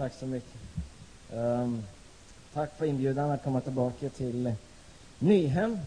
Tack 0.00 0.12
så 0.14 0.26
mycket. 0.26 0.60
Um, 1.32 1.82
tack 2.54 2.78
för 2.78 2.86
inbjudan 2.86 3.30
att 3.30 3.44
komma 3.44 3.60
tillbaka 3.60 4.08
till 4.08 4.52
Nyhem. 5.18 5.78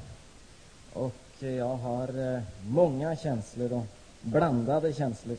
Och 0.93 1.15
jag 1.39 1.75
har 1.75 2.19
uh, 2.19 2.41
många 2.67 3.15
känslor 3.15 3.73
och 3.73 3.83
blandade 4.21 4.93
känslor. 4.93 5.37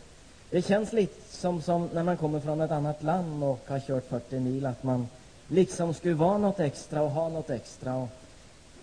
Det 0.50 0.62
känns 0.62 0.92
lite 0.92 1.36
som, 1.36 1.62
som 1.62 1.88
när 1.92 2.02
man 2.02 2.16
kommer 2.16 2.40
från 2.40 2.60
ett 2.60 2.70
annat 2.70 3.02
land 3.02 3.44
och 3.44 3.60
har 3.66 3.80
kört 3.80 4.08
40 4.08 4.40
mil 4.40 4.66
att 4.66 4.82
man 4.82 5.08
liksom 5.48 5.94
skulle 5.94 6.14
vara 6.14 6.38
något 6.38 6.60
extra 6.60 7.02
och 7.02 7.10
ha 7.10 7.28
något 7.28 7.50
extra. 7.50 7.96
Och 7.96 8.08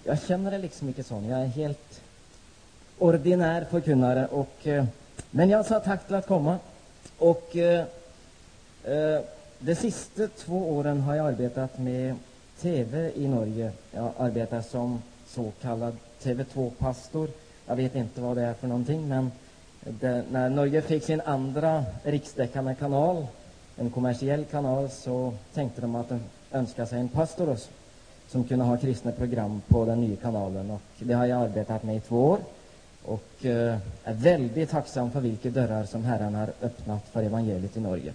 jag 0.03 0.21
känner 0.21 0.51
det 0.51 0.57
liksom 0.57 0.87
inte 0.87 1.03
så. 1.03 1.23
Jag 1.29 1.41
är 1.41 1.45
helt 1.45 2.01
ordinär 2.97 3.65
förkunnare. 3.65 4.27
Och, 4.27 4.67
uh, 4.67 4.85
men 5.31 5.49
jag 5.49 5.65
sa 5.65 5.79
tack 5.79 6.05
till 6.07 6.15
att 6.15 6.27
komma. 6.27 6.59
Och 7.17 7.55
uh, 7.55 9.21
de 9.63 9.75
sista 9.75 10.27
två 10.27 10.71
åren 10.71 11.01
har 11.01 11.15
jag 11.15 11.27
arbetat 11.27 11.79
med 11.79 12.15
TV 12.61 13.11
i 13.15 13.27
Norge. 13.27 13.71
Jag 13.91 14.11
arbetar 14.17 14.61
som 14.61 15.01
så 15.27 15.51
kallad 15.61 15.97
TV2-pastor. 16.23 17.27
Jag 17.65 17.75
vet 17.75 17.95
inte 17.95 18.21
vad 18.21 18.37
det 18.37 18.41
är 18.43 18.53
för 18.53 18.67
någonting, 18.67 19.07
men 19.07 19.31
det, 19.99 20.23
när 20.31 20.49
Norge 20.49 20.81
fick 20.81 21.03
sin 21.03 21.21
andra 21.21 21.85
rikstäckande 22.03 22.75
kanal, 22.75 23.27
en 23.77 23.89
kommersiell 23.89 24.45
kanal, 24.45 24.89
så 24.89 25.33
tänkte 25.53 25.81
de 25.81 25.95
att 25.95 26.09
de 26.09 26.19
önskade 26.51 26.87
sig 26.87 26.99
en 26.99 27.09
pastor 27.09 27.49
också, 27.49 27.69
som 28.27 28.43
kunde 28.43 28.65
ha 28.65 28.77
kristna 28.77 29.11
program 29.11 29.61
på 29.67 29.85
den 29.85 30.01
nya 30.01 30.15
kanalen. 30.15 30.71
Och 30.71 30.81
det 30.99 31.13
har 31.13 31.25
jag 31.25 31.41
arbetat 31.41 31.83
med 31.83 31.95
i 31.95 31.99
två 31.99 32.25
år 32.25 32.39
och 33.05 33.45
eh, 33.45 33.77
är 34.03 34.13
väldigt 34.13 34.69
tacksam 34.69 35.11
för 35.11 35.19
vilka 35.19 35.49
dörrar 35.49 35.83
som 35.83 36.03
Herren 36.03 36.35
har 36.35 36.49
öppnat 36.61 37.07
för 37.07 37.23
evangeliet 37.23 37.77
i 37.77 37.79
Norge. 37.79 38.13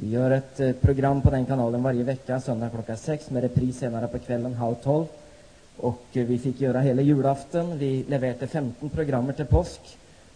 Vi 0.00 0.10
gör 0.10 0.30
ett 0.30 0.60
eh, 0.60 0.72
program 0.72 1.22
på 1.22 1.30
den 1.30 1.46
kanalen 1.46 1.82
varje 1.82 2.04
vecka, 2.04 2.40
söndag 2.40 2.70
klockan 2.70 2.96
sex 2.96 3.30
med 3.30 3.42
repris 3.42 3.78
senare 3.78 4.06
på 4.06 4.18
kvällen 4.18 4.54
halv 4.54 4.74
tolv. 4.74 5.06
Och 5.76 6.04
eh, 6.12 6.26
vi 6.26 6.38
fick 6.38 6.60
göra 6.60 6.80
hela 6.80 7.02
julafton. 7.02 7.78
Vi 7.78 8.04
levererade 8.08 8.46
15 8.46 8.90
program 8.90 9.32
till 9.36 9.44
påsk. 9.44 9.80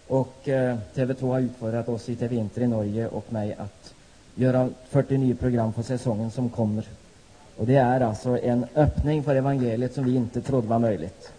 Och 0.09 0.49
eh, 0.49 0.77
TV2 0.95 1.27
har 1.27 1.41
utfordrat 1.41 1.89
oss 1.89 2.09
i 2.09 2.17
TV 2.17 2.37
Inter 2.37 2.63
i 2.63 2.67
Norge 2.67 3.09
och 3.09 3.33
mig 3.33 3.57
att 3.59 3.95
göra 4.35 4.69
49 4.89 5.35
program 5.35 5.73
för 5.73 5.83
säsongen 5.83 6.31
som 6.31 6.49
kommer. 6.49 6.85
Och 7.57 7.67
det 7.67 7.77
är 7.77 8.01
alltså 8.01 8.39
en 8.39 8.67
öppning 8.75 9.23
för 9.23 9.35
evangeliet 9.35 9.95
som 9.95 10.05
vi 10.05 10.17
inte 10.17 10.43
trodde 10.43 10.69
var 10.69 10.79
möjligt. 10.79 11.33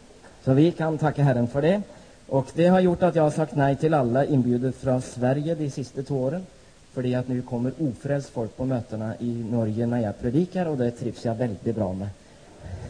Så 0.44 0.54
vi 0.54 0.72
kan 0.72 0.98
tacka 0.98 1.24
Herren 1.24 1.48
för 1.48 1.62
det. 1.62 1.82
Och 2.28 2.48
det 2.54 2.68
har 2.68 2.80
gjort 2.80 3.04
att 3.04 3.16
jag 3.16 3.24
har 3.24 3.32
sagt 3.32 3.56
nej 3.56 3.76
till 3.76 3.94
alla 3.94 4.26
inbjudet 4.26 4.76
från 4.76 5.02
Sverige 5.02 5.56
de 5.56 5.70
sista 5.70 6.02
två 6.02 6.16
åren. 6.16 6.46
För 6.94 7.18
att 7.18 7.28
nu 7.28 7.42
kommer 7.42 7.72
ofrälst 7.80 8.30
folk 8.30 8.58
på 8.58 8.66
mötena 8.66 9.14
i 9.20 9.46
Norge 9.52 9.86
när 9.86 10.00
jag 10.00 10.20
predikar 10.20 10.66
och 10.66 10.78
det 10.78 10.92
trivs 10.92 11.26
jag 11.26 11.36
väldigt 11.36 11.76
bra 11.76 11.94
med. 11.94 12.08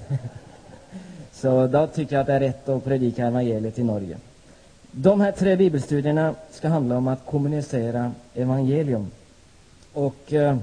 Så 1.31 1.67
då 1.67 1.87
tycker 1.87 2.15
jag 2.15 2.21
att 2.21 2.27
det 2.27 2.33
är 2.33 2.39
rätt 2.39 2.69
att 2.69 2.83
predika 2.83 3.27
evangeliet 3.27 3.79
i 3.79 3.83
Norge. 3.83 4.17
De 4.91 5.21
här 5.21 5.31
tre 5.31 5.55
bibelstudierna 5.55 6.35
ska 6.51 6.67
handla 6.67 6.97
om 6.97 7.07
att 7.07 7.25
kommunicera 7.25 8.11
evangelium. 8.33 9.11
Och 9.93 10.33
eh, 10.33 10.57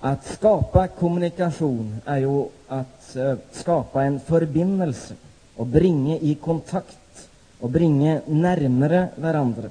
att 0.00 0.26
skapa 0.26 0.88
kommunikation 0.88 2.00
är 2.04 2.18
ju 2.18 2.44
att 2.68 3.16
eh, 3.16 3.34
skapa 3.52 4.04
en 4.04 4.20
förbindelse 4.20 5.14
och 5.56 5.66
bringa 5.66 6.16
i 6.16 6.34
kontakt 6.34 7.28
och 7.60 7.70
bringa 7.70 8.20
närmare 8.26 9.08
varandra. 9.16 9.70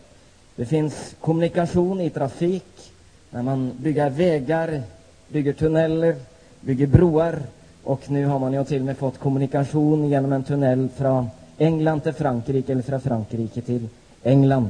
Det 0.59 0.65
finns 0.65 1.15
kommunikation 1.21 2.01
i 2.01 2.09
trafik, 2.09 2.91
när 3.31 3.41
man 3.41 3.71
bygger 3.77 4.09
vägar, 4.09 4.81
bygger 5.27 5.53
tunneler, 5.53 6.15
bygger 6.61 6.87
broar 6.87 7.39
och 7.83 8.11
nu 8.11 8.25
har 8.25 8.39
man 8.39 8.53
ju 8.53 8.63
till 8.63 8.79
och 8.79 8.85
med 8.85 8.97
fått 8.97 9.17
kommunikation 9.19 10.09
genom 10.09 10.33
en 10.33 10.43
tunnel 10.43 10.89
från 10.95 11.29
England 11.57 12.01
till 12.01 12.13
Frankrike 12.13 12.71
eller 12.71 12.81
från 12.81 13.01
Frankrike 13.01 13.61
till 13.61 13.87
England. 14.23 14.69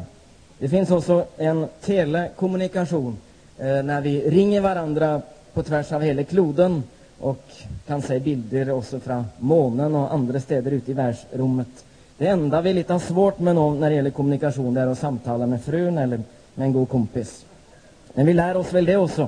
Det 0.60 0.70
finns 0.70 0.92
också 0.92 1.26
en 1.38 1.68
telekommunikation 1.82 3.18
eh, 3.58 3.84
när 3.84 4.02
vi 4.02 4.30
ringer 4.30 4.62
varandra 4.62 5.22
på 5.54 5.64
tvärs 5.64 5.92
av 5.92 6.02
hela 6.02 6.24
kloden 6.24 6.84
och 7.20 7.44
kan 7.88 8.02
se 8.02 8.20
bilder 8.20 8.72
också 8.72 9.00
från 9.00 9.26
månen 9.38 9.96
och 9.96 10.14
andra 10.14 10.40
städer 10.40 10.72
ute 10.72 10.92
i 10.92 10.94
världsrummet. 10.94 11.86
Det 12.20 12.28
enda 12.28 12.62
vi 12.62 12.74
lite 12.74 12.94
har 12.94 13.00
svårt 13.00 13.40
med 13.40 13.56
när 13.56 13.90
det 13.90 13.96
gäller 13.96 14.10
kommunikation 14.10 14.74
det 14.74 14.82
är 14.82 14.88
att 14.88 15.00
samtala 15.00 15.46
med 15.46 15.64
frun 15.64 15.98
eller 15.98 16.22
med 16.56 16.66
en 16.66 16.74
god 16.74 16.90
kompis. 16.90 17.46
Men 18.14 18.26
vi 18.26 18.34
lär 18.34 18.58
oss 18.58 18.74
väl 18.74 18.86
det 18.86 18.98
också 18.98 19.22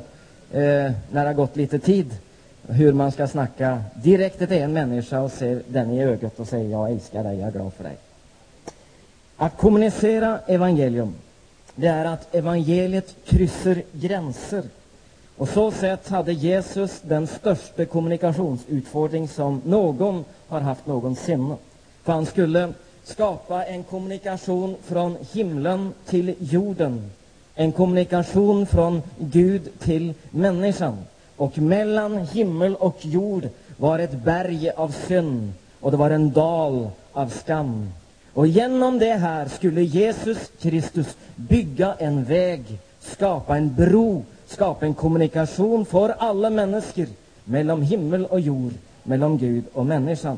eh, 0.51 0.61
när 0.61 0.93
det 1.11 1.19
har 1.19 1.33
gått 1.33 1.55
lite 1.55 1.79
tid. 1.79 2.15
Hur 2.67 2.93
man 2.93 3.11
ska 3.11 3.27
snacka 3.27 3.83
direkt 4.03 4.37
till 4.37 4.51
en 4.51 4.73
människa 4.73 5.19
och 5.21 5.31
se 5.31 5.59
den 5.67 5.91
i 5.91 6.03
ögat 6.03 6.39
och 6.39 6.47
säga 6.47 6.69
jag 6.69 6.91
älskar 6.91 7.23
dig, 7.23 7.39
jag 7.39 7.47
är 7.47 7.51
glad 7.51 7.73
för 7.73 7.83
dig. 7.83 7.97
Att 9.37 9.57
kommunicera 9.57 10.39
evangelium, 10.47 11.13
det 11.75 11.87
är 11.87 12.05
att 12.05 12.35
evangeliet 12.35 13.15
kryssar 13.25 13.81
gränser. 13.91 14.63
Och 15.37 15.49
så 15.49 15.71
sätt 15.71 16.09
hade 16.09 16.33
Jesus 16.33 17.01
den 17.01 17.27
största 17.27 17.85
kommunikationsutfordring 17.85 19.27
som 19.27 19.61
någon 19.65 20.25
har 20.47 20.59
haft 20.59 20.85
någonsin. 20.85 21.55
För 22.03 22.13
han 22.13 22.25
skulle 22.25 22.73
skapa 23.03 23.63
en 23.63 23.83
kommunikation 23.83 24.75
från 24.83 25.17
himlen 25.33 25.93
till 26.05 26.35
jorden. 26.39 27.11
En 27.55 27.71
kommunikation 27.71 28.65
från 28.65 29.01
Gud 29.19 29.79
till 29.79 30.13
människan. 30.31 30.97
Och 31.37 31.57
mellan 31.57 32.17
himmel 32.17 32.75
och 32.75 33.05
jord 33.05 33.49
var 33.77 33.99
ett 33.99 34.23
berg 34.23 34.69
av 34.69 34.95
synd 35.07 35.53
och 35.79 35.91
det 35.91 35.97
var 35.97 36.09
en 36.09 36.31
dal 36.31 36.89
av 37.11 37.29
skam. 37.29 37.89
Och 38.33 38.47
genom 38.47 38.99
det 38.99 39.13
här 39.13 39.47
skulle 39.47 39.83
Jesus 39.83 40.51
Kristus 40.61 41.17
bygga 41.35 41.95
en 41.99 42.23
väg, 42.23 42.63
skapa 42.99 43.57
en 43.57 43.75
bro, 43.75 44.25
skapa 44.45 44.85
en 44.85 44.93
kommunikation 44.93 45.85
för 45.85 46.09
alla 46.09 46.49
människor 46.49 47.07
mellan 47.43 47.81
himmel 47.81 48.25
och 48.25 48.39
jord, 48.39 48.73
mellan 49.03 49.37
Gud 49.37 49.63
och 49.73 49.85
människan. 49.85 50.37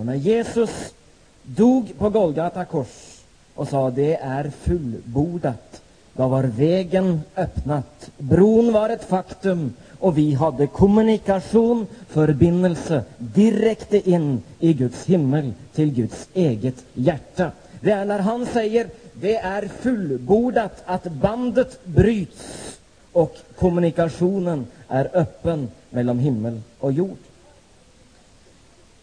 Och 0.00 0.06
när 0.06 0.14
Jesus 0.14 0.94
dog 1.42 1.98
på 1.98 2.10
Golgata 2.10 2.64
kors 2.64 3.20
och 3.54 3.68
sa 3.68 3.90
det 3.90 4.14
är 4.14 4.50
fullbordat, 4.50 5.82
då 6.12 6.28
var 6.28 6.44
vägen 6.44 7.20
öppnat. 7.36 8.10
Bron 8.18 8.72
var 8.72 8.90
ett 8.90 9.04
faktum 9.04 9.74
och 9.98 10.18
vi 10.18 10.34
hade 10.34 10.66
kommunikation, 10.66 11.86
förbindelse 12.08 13.04
direkt 13.18 13.94
in 13.94 14.42
i 14.58 14.72
Guds 14.72 15.06
himmel, 15.06 15.52
till 15.74 15.92
Guds 15.94 16.28
eget 16.34 16.84
hjärta. 16.94 17.50
Det 17.80 17.90
är 17.90 18.04
när 18.04 18.18
han 18.18 18.46
säger 18.46 18.88
det 19.14 19.36
är 19.36 19.68
fullbordat 19.68 20.82
att 20.84 21.04
bandet 21.04 21.84
bryts 21.84 22.78
och 23.12 23.36
kommunikationen 23.58 24.66
är 24.88 25.10
öppen 25.12 25.68
mellan 25.90 26.18
himmel 26.18 26.60
och 26.78 26.92
jord. 26.92 27.18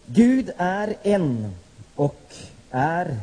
Gud 0.09 0.51
är 0.57 0.95
en 1.03 1.53
och 1.95 2.21
är 2.71 3.17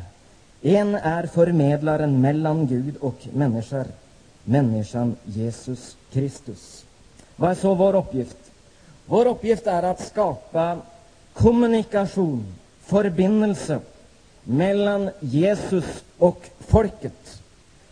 en 0.61 0.95
är 0.95 1.25
förmedlaren 1.25 2.21
mellan 2.21 2.67
Gud 2.67 2.95
och 2.97 3.27
människor, 3.33 3.85
människan 4.43 5.15
Jesus 5.23 5.97
Kristus. 6.11 6.85
Vad 7.35 7.51
är 7.51 7.55
så 7.55 7.73
vår 7.73 7.95
uppgift? 7.95 8.37
Vår 9.05 9.25
uppgift 9.25 9.67
är 9.67 9.83
att 9.83 10.07
skapa 10.07 10.77
kommunikation, 11.33 12.45
förbindelse 12.81 13.79
mellan 14.43 15.09
Jesus 15.19 16.03
och 16.17 16.49
folket. 16.59 17.41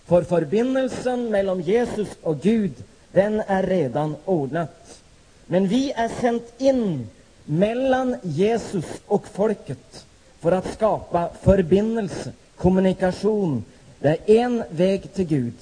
För 0.05 0.23
förbindelsen 0.23 1.29
mellan 1.29 1.61
Jesus 1.61 2.07
och 2.21 2.41
Gud, 2.41 2.73
den 3.11 3.39
är 3.47 3.63
redan 3.63 4.15
ordnat. 4.25 5.01
Men 5.45 5.67
vi 5.67 5.91
är 5.91 6.09
sänt 6.21 6.53
in 6.57 7.07
mellan 7.45 8.15
Jesus 8.21 8.85
och 9.05 9.27
folket 9.27 10.05
för 10.39 10.51
att 10.51 10.73
skapa 10.73 11.29
förbindelse, 11.41 12.31
kommunikation. 12.55 13.63
Det 13.99 14.09
är 14.09 14.19
en 14.25 14.63
väg 14.69 15.13
till 15.13 15.25
Gud, 15.25 15.53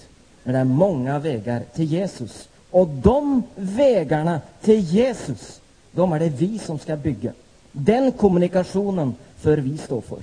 men 0.43 0.53
det 0.53 0.59
är 0.59 0.63
många 0.63 1.19
vägar 1.19 1.63
till 1.73 1.85
Jesus. 1.85 2.49
Och 2.71 2.87
de 2.87 3.43
vägarna 3.55 4.41
till 4.61 4.79
Jesus, 4.79 5.61
de 5.91 6.13
är 6.13 6.19
det 6.19 6.29
vi 6.29 6.59
som 6.59 6.79
ska 6.79 6.95
bygga. 6.95 7.33
Den 7.71 8.11
kommunikationen 8.11 9.15
för 9.37 9.57
vi 9.57 9.77
stå 9.77 10.01
för. 10.01 10.19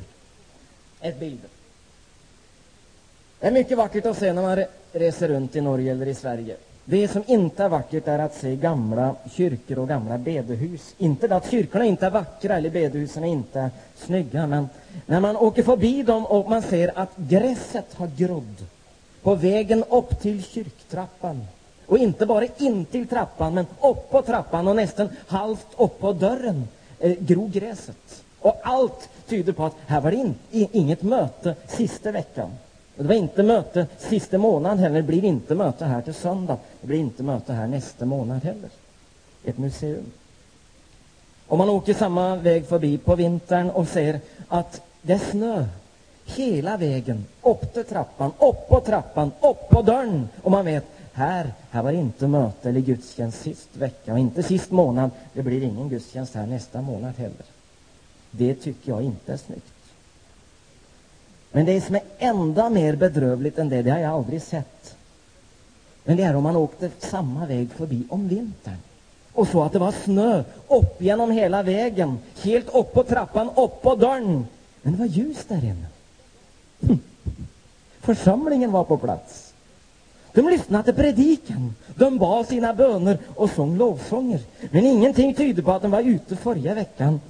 Ett 1.00 1.20
bild. 1.20 1.40
Det 3.40 3.46
är 3.46 3.52
mycket 3.52 3.78
vackert 3.78 4.06
att 4.06 4.18
se 4.18 4.32
när 4.32 4.42
man 4.42 4.64
reser 4.92 5.28
runt 5.28 5.56
i 5.56 5.60
Norge 5.60 5.92
eller 5.92 6.06
i 6.06 6.14
Sverige. 6.14 6.56
Det 6.90 7.08
som 7.08 7.22
inte 7.26 7.64
är 7.64 7.68
vackert 7.68 8.08
är 8.08 8.18
att 8.18 8.34
se 8.34 8.56
gamla 8.56 9.14
kyrkor 9.30 9.78
och 9.78 9.88
gamla 9.88 10.18
bedehus. 10.18 10.94
Inte 10.98 11.34
att 11.34 11.50
kyrkorna 11.50 11.84
inte 11.84 12.06
är 12.06 12.10
vackra 12.10 12.56
eller 12.56 12.70
bedehusen 12.70 13.24
är 13.24 13.28
inte 13.28 13.70
snygga, 13.96 14.46
men 14.46 14.68
när 15.06 15.20
man 15.20 15.36
åker 15.36 15.62
förbi 15.62 16.02
dem 16.02 16.26
och 16.26 16.50
man 16.50 16.62
ser 16.62 16.98
att 16.98 17.16
gräset 17.16 17.94
har 17.94 18.10
grodd 18.16 18.66
på 19.22 19.34
vägen 19.34 19.84
upp 19.90 20.20
till 20.20 20.44
kyrktrappan 20.44 21.46
Och 21.86 21.98
inte 21.98 22.26
bara 22.26 22.46
intill 22.56 23.08
trappan, 23.08 23.54
men 23.54 23.66
upp 23.82 24.10
på 24.10 24.22
trappan 24.22 24.68
och 24.68 24.76
nästan 24.76 25.08
halvt 25.26 25.66
upp 25.76 26.00
på 26.00 26.12
dörren 26.12 26.68
eh, 26.98 27.16
gror 27.18 27.48
gräset. 27.48 28.24
Och 28.40 28.60
allt 28.62 29.08
tyder 29.26 29.52
på 29.52 29.64
att 29.64 29.76
här 29.86 30.00
var 30.00 30.10
det 30.10 30.16
in, 30.16 30.34
inget 30.50 31.02
möte 31.02 31.54
sista 31.66 32.12
veckan. 32.12 32.50
Och 32.98 33.04
det 33.04 33.08
var 33.08 33.14
inte 33.14 33.42
möte 33.42 33.86
sista 33.98 34.38
månaden 34.38 34.78
heller. 34.78 34.96
Det 34.96 35.02
blir 35.02 35.24
inte 35.24 35.54
möte 35.54 35.84
här 35.84 36.02
till 36.02 36.14
söndag. 36.14 36.58
Det 36.80 36.86
blir 36.86 36.98
inte 36.98 37.22
möte 37.22 37.52
här 37.52 37.66
nästa 37.66 38.04
månad 38.04 38.44
heller. 38.44 38.70
Ett 39.44 39.58
museum. 39.58 40.04
Om 41.46 41.58
man 41.58 41.68
åker 41.68 41.94
samma 41.94 42.36
väg 42.36 42.66
förbi 42.66 42.98
på 42.98 43.14
vintern 43.14 43.70
och 43.70 43.88
ser 43.88 44.20
att 44.48 44.80
det 45.02 45.12
är 45.12 45.18
snö 45.18 45.64
hela 46.24 46.76
vägen 46.76 47.24
upp 47.42 47.74
till 47.74 47.84
trappan, 47.84 48.32
upp 48.38 48.68
på 48.68 48.80
trappan, 48.80 49.32
upp 49.42 49.68
på 49.70 49.82
dörren. 49.82 50.28
Och 50.42 50.50
man 50.50 50.64
vet, 50.64 50.84
här, 51.12 51.52
här 51.70 51.82
var 51.82 51.92
inte 51.92 52.26
möte 52.26 52.68
eller 52.68 52.80
gudstjänst 52.80 53.42
sist 53.42 53.68
vecka 53.76 54.12
och 54.12 54.18
inte 54.18 54.42
sist 54.42 54.70
månad. 54.70 55.10
Det 55.32 55.42
blir 55.42 55.62
ingen 55.62 55.88
gudstjänst 55.88 56.34
här 56.34 56.46
nästa 56.46 56.80
månad 56.80 57.14
heller. 57.16 57.46
Det 58.30 58.54
tycker 58.54 58.90
jag 58.92 59.02
inte 59.02 59.32
är 59.32 59.36
snyggt. 59.36 59.77
Men 61.52 61.66
det 61.66 61.80
som 61.80 61.94
är 61.94 62.02
ända 62.18 62.70
mer 62.70 62.96
bedrövligt 62.96 63.58
än 63.58 63.68
det, 63.68 63.82
det 63.82 63.90
har 63.90 63.98
jag 63.98 64.12
aldrig 64.12 64.42
sett. 64.42 64.96
Men 66.04 66.16
det 66.16 66.22
är 66.22 66.36
om 66.36 66.42
man 66.42 66.56
åkte 66.56 66.90
samma 66.98 67.46
väg 67.46 67.70
förbi 67.70 68.04
om 68.08 68.28
vintern 68.28 68.76
och 69.38 69.48
så 69.48 69.62
att 69.62 69.72
det 69.72 69.78
var 69.78 69.94
snö 70.04 70.44
upp 70.68 71.02
genom 71.02 71.30
hela 71.30 71.62
vägen, 71.62 72.18
helt 72.42 72.68
upp 72.74 72.92
på 72.92 73.02
trappan, 73.02 73.50
upp 73.56 73.82
på 73.82 73.94
dörren. 73.94 74.46
Men 74.82 74.92
det 74.92 74.98
var 74.98 75.06
ljus 75.06 75.44
där 75.48 75.64
inne. 75.64 75.86
Församlingen 78.00 78.72
var 78.72 78.84
på 78.84 78.96
plats. 78.96 79.52
De 80.32 80.48
lyssnade 80.48 80.84
till 80.84 80.94
predikan, 80.94 81.74
de 81.94 82.18
bad 82.18 82.46
sina 82.46 82.74
böner 82.74 83.18
och 83.34 83.52
sjöng 83.52 83.76
lovsånger. 83.76 84.40
Men 84.70 84.84
ingenting 84.84 85.34
tyder 85.34 85.62
på 85.62 85.72
att 85.72 85.82
de 85.82 85.90
var 85.90 86.00
ute 86.00 86.36
förra 86.36 86.74
veckan. 86.74 87.20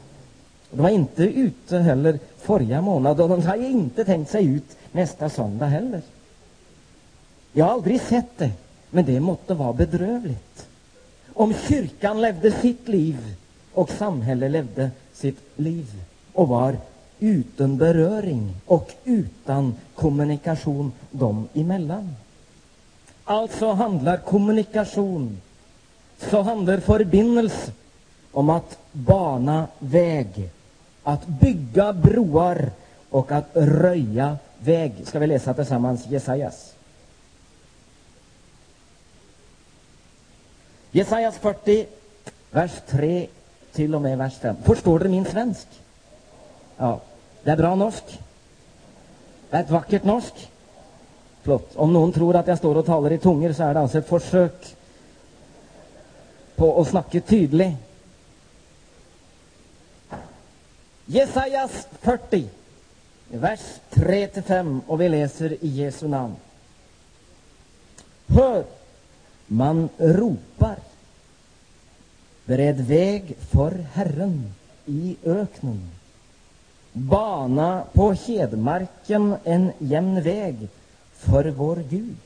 De 0.71 0.83
var 0.83 0.91
inte 0.91 1.23
ute 1.23 1.79
heller 1.79 2.19
förra 2.39 2.81
månaden 2.81 3.23
och 3.31 3.39
de 3.39 3.47
hade 3.47 3.67
inte 3.67 4.05
tänkt 4.05 4.31
sig 4.31 4.47
ut 4.47 4.77
nästa 4.93 5.29
söndag 5.29 5.67
heller. 5.67 6.03
Jag 7.53 7.65
har 7.65 7.73
aldrig 7.73 8.01
sett 8.01 8.39
det, 8.39 8.51
men 8.91 9.05
det 9.05 9.21
måtte 9.21 9.55
vara 9.55 9.73
bedrövligt. 9.73 10.67
Om 11.35 11.55
kyrkan 11.69 12.21
levde 12.21 12.51
sitt 12.51 12.89
liv 12.89 13.37
och 13.73 13.91
samhället 13.91 14.51
levde 14.51 14.91
sitt 15.13 15.41
liv 15.57 15.87
och 16.33 16.49
var 16.49 16.77
utan 17.19 17.77
beröring 17.77 18.55
och 18.67 18.91
utan 19.05 19.75
kommunikation 19.95 20.93
dem 21.11 21.49
emellan. 21.55 22.17
Alltså 23.25 23.73
handlar 23.73 24.17
kommunikation, 24.17 25.41
så 26.31 26.43
handlar 26.43 26.81
förbindelse 26.81 27.73
om 28.33 28.51
att 28.51 28.79
bana 28.93 29.67
väg, 29.79 30.51
att 31.09 31.27
bygga 31.27 31.93
broar 31.93 32.71
och 33.11 33.33
att 33.33 33.51
röja 33.55 34.37
väg. 34.59 34.93
Ska 35.05 35.19
vi 35.19 35.27
läsa 35.27 35.55
tillsammans 35.55 36.07
Jesajas? 36.07 36.75
Jesajas 40.91 41.39
40, 41.39 41.87
vers 42.51 42.73
3 42.87 43.27
till 43.73 43.95
och 43.95 44.03
med 44.03 44.19
vers 44.19 44.39
5. 44.39 44.57
Förstår 44.63 44.99
du 44.99 45.09
min 45.09 45.25
svensk? 45.25 45.67
Ja. 46.77 47.01
Det 47.43 47.51
är 47.51 47.57
bra 47.57 47.75
norsk. 47.75 48.19
Det 49.51 49.57
är 49.57 49.63
ett 49.63 49.71
vackert 49.71 50.05
norsk. 50.05 50.51
Flott. 51.43 51.77
Om 51.77 51.93
någon 51.93 52.13
tror 52.13 52.37
att 52.37 52.47
jag 52.47 52.59
står 52.59 52.75
och 52.75 52.87
talar 52.87 53.13
i 53.13 53.19
tungor 53.19 53.53
så 53.53 53.63
är 53.63 53.75
det 53.75 53.81
alltså 53.81 53.99
ett 53.99 54.09
försök 54.09 54.77
på 56.57 56.81
att 56.81 56.89
snacka 56.89 57.21
tydligt. 57.21 57.77
Jesajas 61.11 61.89
40, 62.01 62.49
vers 63.29 63.61
3-5 63.91 64.81
och 64.87 65.01
vi 65.01 65.09
läser 65.09 65.65
i 65.65 65.69
Jesu 65.69 66.09
namn. 66.09 66.37
Hör, 68.27 68.65
man 69.47 69.89
ropar. 69.97 70.77
Bered 72.45 72.81
väg 72.81 73.37
för 73.51 73.87
Herren 73.93 74.55
i 74.87 75.17
öknen. 75.25 75.91
Bana 76.93 77.85
på 77.93 78.13
hedmarken 78.13 79.37
en 79.45 79.73
jämn 79.79 80.23
väg 80.23 80.69
för 81.13 81.45
vår 81.45 81.77
Gud. 81.77 82.21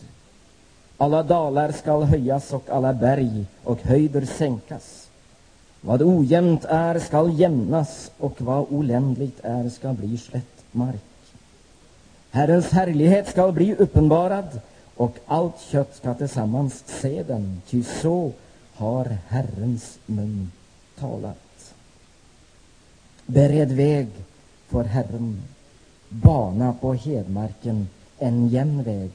Alla 0.96 1.23
dalar 1.23 1.73
skall 1.73 2.02
höjas 2.02 2.52
och 2.52 2.70
alla 2.70 2.93
berg 2.93 3.46
och 3.64 3.82
höjder 3.82 4.26
sänkas. 4.26 5.01
Vad 5.84 6.02
ojämnt 6.02 6.64
är 6.64 6.99
skall 6.99 7.40
jämnas 7.40 8.11
och 8.19 8.40
vad 8.40 8.67
oländligt 8.70 9.40
är 9.43 9.69
skall 9.69 9.94
bli 9.94 10.19
slätt 10.19 10.64
mark. 10.73 11.05
Herrens 12.31 12.70
härlighet 12.70 13.29
skall 13.29 13.52
bli 13.52 13.75
uppenbarad 13.75 14.61
och 14.96 15.19
allt 15.26 15.61
kött 15.61 15.96
ska 15.96 16.14
tillsammans 16.14 16.84
se 16.87 17.23
den, 17.23 17.62
ty 17.67 17.82
så 17.82 18.32
har 18.75 19.05
Herrens 19.29 19.99
mun 20.06 20.52
talat. 20.99 21.75
Bered 23.26 23.73
väg 23.73 24.08
för 24.69 24.85
Herren, 24.85 25.43
bana 26.08 26.75
på 26.81 26.94
hedmarken 26.94 27.88
en 28.19 28.49
jämn 28.49 28.82
väg 28.82 29.11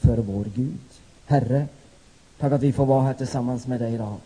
för 0.00 0.18
vår 0.18 0.44
Gud. 0.54 0.78
Herre, 1.26 1.66
tack 2.38 2.52
att 2.52 2.62
vi 2.62 2.72
får 2.72 2.86
vara 2.86 3.02
här 3.02 3.14
tillsammans 3.14 3.66
med 3.66 3.80
dig 3.80 3.94
idag. 3.94 4.16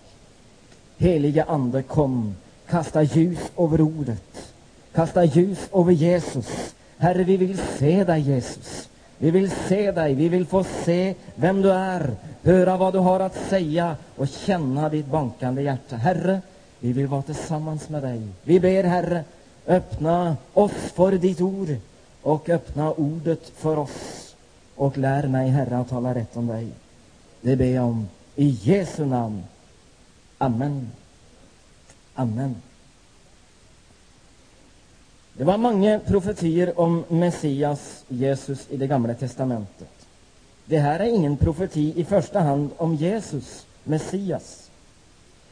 Helige 1.04 1.44
Ande, 1.44 1.82
kom, 1.82 2.34
kasta 2.66 3.02
ljus 3.02 3.38
över 3.58 3.80
ordet, 3.80 4.52
kasta 4.94 5.24
ljus 5.24 5.68
över 5.72 5.92
Jesus. 5.92 6.74
Herre, 6.98 7.24
vi 7.24 7.36
vill 7.36 7.58
se 7.58 8.04
dig, 8.04 8.20
Jesus. 8.20 8.88
Vi 9.18 9.30
vill 9.30 9.50
se 9.50 9.92
dig, 9.92 10.14
vi 10.14 10.28
vill 10.28 10.46
få 10.46 10.64
se 10.64 11.14
vem 11.34 11.62
du 11.62 11.72
är, 11.72 12.10
höra 12.42 12.76
vad 12.76 12.92
du 12.92 12.98
har 12.98 13.20
att 13.20 13.36
säga 13.48 13.96
och 14.16 14.28
känna 14.28 14.88
ditt 14.88 15.06
bankande 15.06 15.62
hjärta. 15.62 15.96
Herre, 15.96 16.40
vi 16.80 16.92
vill 16.92 17.06
vara 17.06 17.22
tillsammans 17.22 17.88
med 17.88 18.02
dig. 18.02 18.22
Vi 18.42 18.60
ber, 18.60 18.84
Herre, 18.84 19.24
öppna 19.66 20.36
oss 20.52 20.92
för 20.94 21.12
ditt 21.12 21.40
ord 21.40 21.76
och 22.22 22.48
öppna 22.48 22.92
ordet 22.92 23.52
för 23.56 23.78
oss. 23.78 24.34
Och 24.76 24.98
lär 24.98 25.26
mig, 25.26 25.48
Herre, 25.48 25.78
att 25.78 25.88
tala 25.88 26.14
rätt 26.14 26.36
om 26.36 26.46
dig. 26.46 26.68
Det 27.40 27.56
ber 27.56 27.74
jag 27.74 27.84
om 27.84 28.08
i 28.36 28.58
Jesu 28.62 29.04
namn. 29.04 29.42
Amen. 30.44 30.90
Amen. 32.14 32.56
Det 35.32 35.44
var 35.44 35.58
många 35.58 35.98
profetier 35.98 36.80
om 36.80 37.04
Messias, 37.08 38.04
Jesus, 38.08 38.66
i 38.70 38.76
det 38.76 38.86
gamla 38.86 39.14
testamentet. 39.14 40.06
Det 40.64 40.78
här 40.78 41.00
är 41.00 41.04
ingen 41.04 41.36
profeti 41.36 41.92
i 41.96 42.04
första 42.04 42.40
hand 42.40 42.70
om 42.76 42.94
Jesus, 42.94 43.66
Messias. 43.84 44.70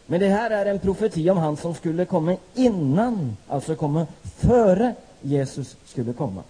Men 0.06 0.20
det 0.20 0.28
här 0.28 0.50
är 0.50 0.66
en 0.66 0.78
profeti 0.78 1.30
om 1.30 1.38
han 1.38 1.56
som 1.56 1.74
skulle 1.74 2.04
komma 2.04 2.36
innan, 2.54 3.36
alltså 3.48 3.74
komma 3.74 4.06
före 4.22 4.94
Jesus 5.20 5.76
skulle 5.84 6.12
komma. 6.12 6.42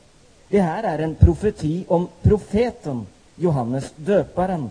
Det 0.49 0.61
här 0.61 0.83
är 0.83 0.99
en 0.99 1.15
profeti 1.15 1.85
om 1.89 2.09
profeten 2.23 3.07
Johannes 3.37 3.93
döparen. 3.97 4.71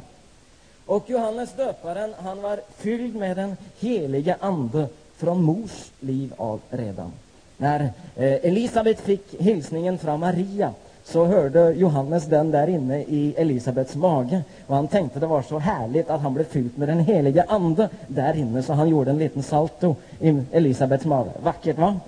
Och 0.91 1.10
Johannes 1.10 1.53
döparen, 1.53 2.13
han 2.24 2.41
var 2.41 2.60
fylld 2.77 3.15
med 3.15 3.38
den 3.38 3.57
helige 3.79 4.36
ande 4.39 4.88
från 5.17 5.43
mors 5.43 5.91
liv 6.00 6.33
av 6.38 6.60
redan. 6.69 7.12
När 7.57 7.79
eh, 8.15 8.33
Elisabet 8.33 9.00
fick 9.00 9.41
hälsningen 9.41 9.98
från 9.98 10.19
Maria 10.19 10.74
så 11.03 11.25
hörde 11.25 11.71
Johannes 11.71 12.25
den 12.25 12.51
där 12.51 12.67
inne 12.67 13.01
i 13.01 13.33
Elisabets 13.38 13.95
mage. 13.95 14.43
Och 14.67 14.75
han 14.75 14.88
tänkte 14.88 15.19
det 15.19 15.27
var 15.27 15.41
så 15.41 15.60
härligt 15.60 16.10
att 16.10 16.21
han 16.21 16.33
blev 16.33 16.45
fylld 16.45 16.77
med 16.77 16.88
den 16.88 17.00
helige 17.00 17.43
ande 17.48 17.89
där 18.07 18.38
inne 18.38 18.63
så 18.63 18.74
han 18.74 18.89
gjorde 18.89 19.12
en 19.12 19.17
liten 19.17 19.43
salto 19.43 19.95
i 20.19 20.41
Elisabets 20.51 21.05
mage. 21.05 21.31
Vackert 21.43 21.77
va? 21.77 22.00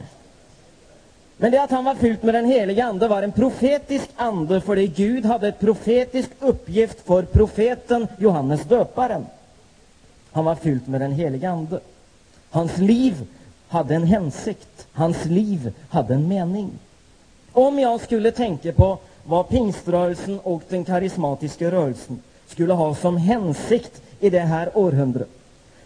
Men 1.38 1.52
det 1.52 1.62
att 1.62 1.72
han 1.72 1.84
var 1.84 1.96
fylld 1.96 2.24
med 2.24 2.34
den 2.34 2.46
helige 2.46 2.86
ande 2.86 3.08
var 3.08 3.24
en 3.24 3.32
profetisk 3.32 4.10
ande 4.16 4.62
för 4.62 4.76
det 4.76 4.88
Gud 4.88 5.26
hade 5.26 5.48
ett 5.48 5.60
profetisk 5.60 6.30
uppgift 6.40 7.06
för 7.06 7.24
profeten 7.24 8.08
Johannes 8.18 8.64
döparen. 8.64 9.26
Han 10.32 10.46
var 10.46 10.56
fylld 10.56 10.88
med 10.88 11.02
den 11.02 11.12
helige 11.12 11.50
ande. 11.50 11.80
Hans 12.50 12.78
liv 12.78 13.28
hade 13.68 13.96
en 13.96 14.04
hänsikt. 14.04 14.88
Hans 14.94 15.26
liv 15.26 15.74
hade 15.90 16.14
en 16.14 16.28
mening. 16.28 16.72
Om 17.52 17.80
jag 17.80 18.02
skulle 18.02 18.32
tänka 18.32 18.74
på 18.74 18.98
vad 19.24 19.50
pingströrelsen 19.50 20.40
och 20.40 20.64
den 20.70 20.86
karismatiska 20.86 21.72
rörelsen 21.72 22.22
skulle 22.48 22.74
ha 22.74 22.96
som 22.96 23.18
hänsikt 23.18 24.02
i 24.20 24.30
det 24.30 24.40
här 24.40 24.78
århundradet 24.78 25.43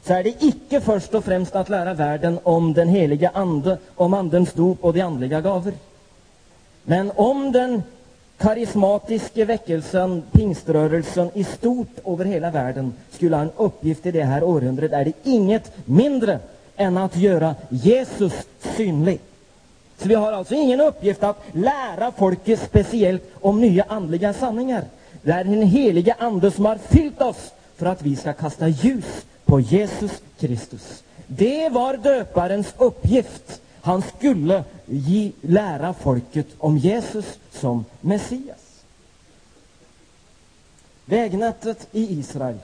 så 0.08 0.14
är 0.14 0.24
det 0.24 0.44
icke 0.44 0.82
först 0.82 1.14
och 1.14 1.26
främst 1.26 1.56
att 1.56 1.70
lära 1.70 1.94
världen 1.94 2.40
om 2.44 2.74
den 2.74 2.90
heliga 2.90 3.32
ande, 3.34 3.78
om 3.96 4.14
andens 4.14 4.54
dop 4.54 4.84
och 4.84 4.94
de 4.94 5.02
andliga 5.02 5.42
gaver. 5.42 5.74
Men 6.84 7.12
om 7.16 7.52
den 7.52 7.84
karismatiska 8.38 9.46
väckelsen, 9.46 10.24
pingströrelsen 10.32 11.30
i 11.34 11.44
stort 11.44 12.00
över 12.06 12.26
hela 12.26 12.52
världen 12.52 12.94
skulle 13.12 13.36
ha 13.36 13.44
en 13.44 13.52
uppgift 13.58 14.06
i 14.06 14.12
det 14.12 14.24
här 14.24 14.44
århundradet 14.44 14.94
är 14.94 15.06
det 15.06 15.30
inget 15.30 15.72
mindre 15.88 16.40
än 16.76 16.98
att 16.98 17.18
göra 17.18 17.56
Jesus 17.70 18.34
synlig. 18.60 19.20
Så 19.98 20.08
vi 20.08 20.16
har 20.16 20.32
alltså 20.32 20.56
ingen 20.56 20.82
uppgift 20.82 21.24
att 21.24 21.44
lära 21.52 22.12
folket 22.12 22.62
speciellt 22.62 23.24
om 23.42 23.62
nya 23.62 23.86
andliga 23.88 24.34
sanningar. 24.34 24.84
Det 25.22 25.32
är 25.32 25.44
den 25.44 25.62
helige 25.62 26.16
Ande 26.20 26.52
som 26.52 26.66
har 26.66 26.78
fyllt 26.78 27.22
oss 27.22 27.52
för 27.78 27.86
att 27.86 28.02
vi 28.02 28.16
ska 28.16 28.34
kasta 28.34 28.68
ljus 28.68 29.26
på 29.48 29.60
Jesus 29.60 30.22
Kristus. 30.39 31.04
Det 31.27 31.70
var 31.70 31.98
döparens 31.98 32.74
uppgift. 32.77 33.62
Han 33.82 34.01
skulle 34.01 34.63
ge, 34.86 35.32
lära 35.42 35.94
folket 35.94 36.48
om 36.58 36.77
Jesus 36.77 37.39
som 37.51 37.86
Messias. 38.01 38.84
Vägnätet 41.06 41.88
i 41.92 42.20
Israel, 42.20 42.58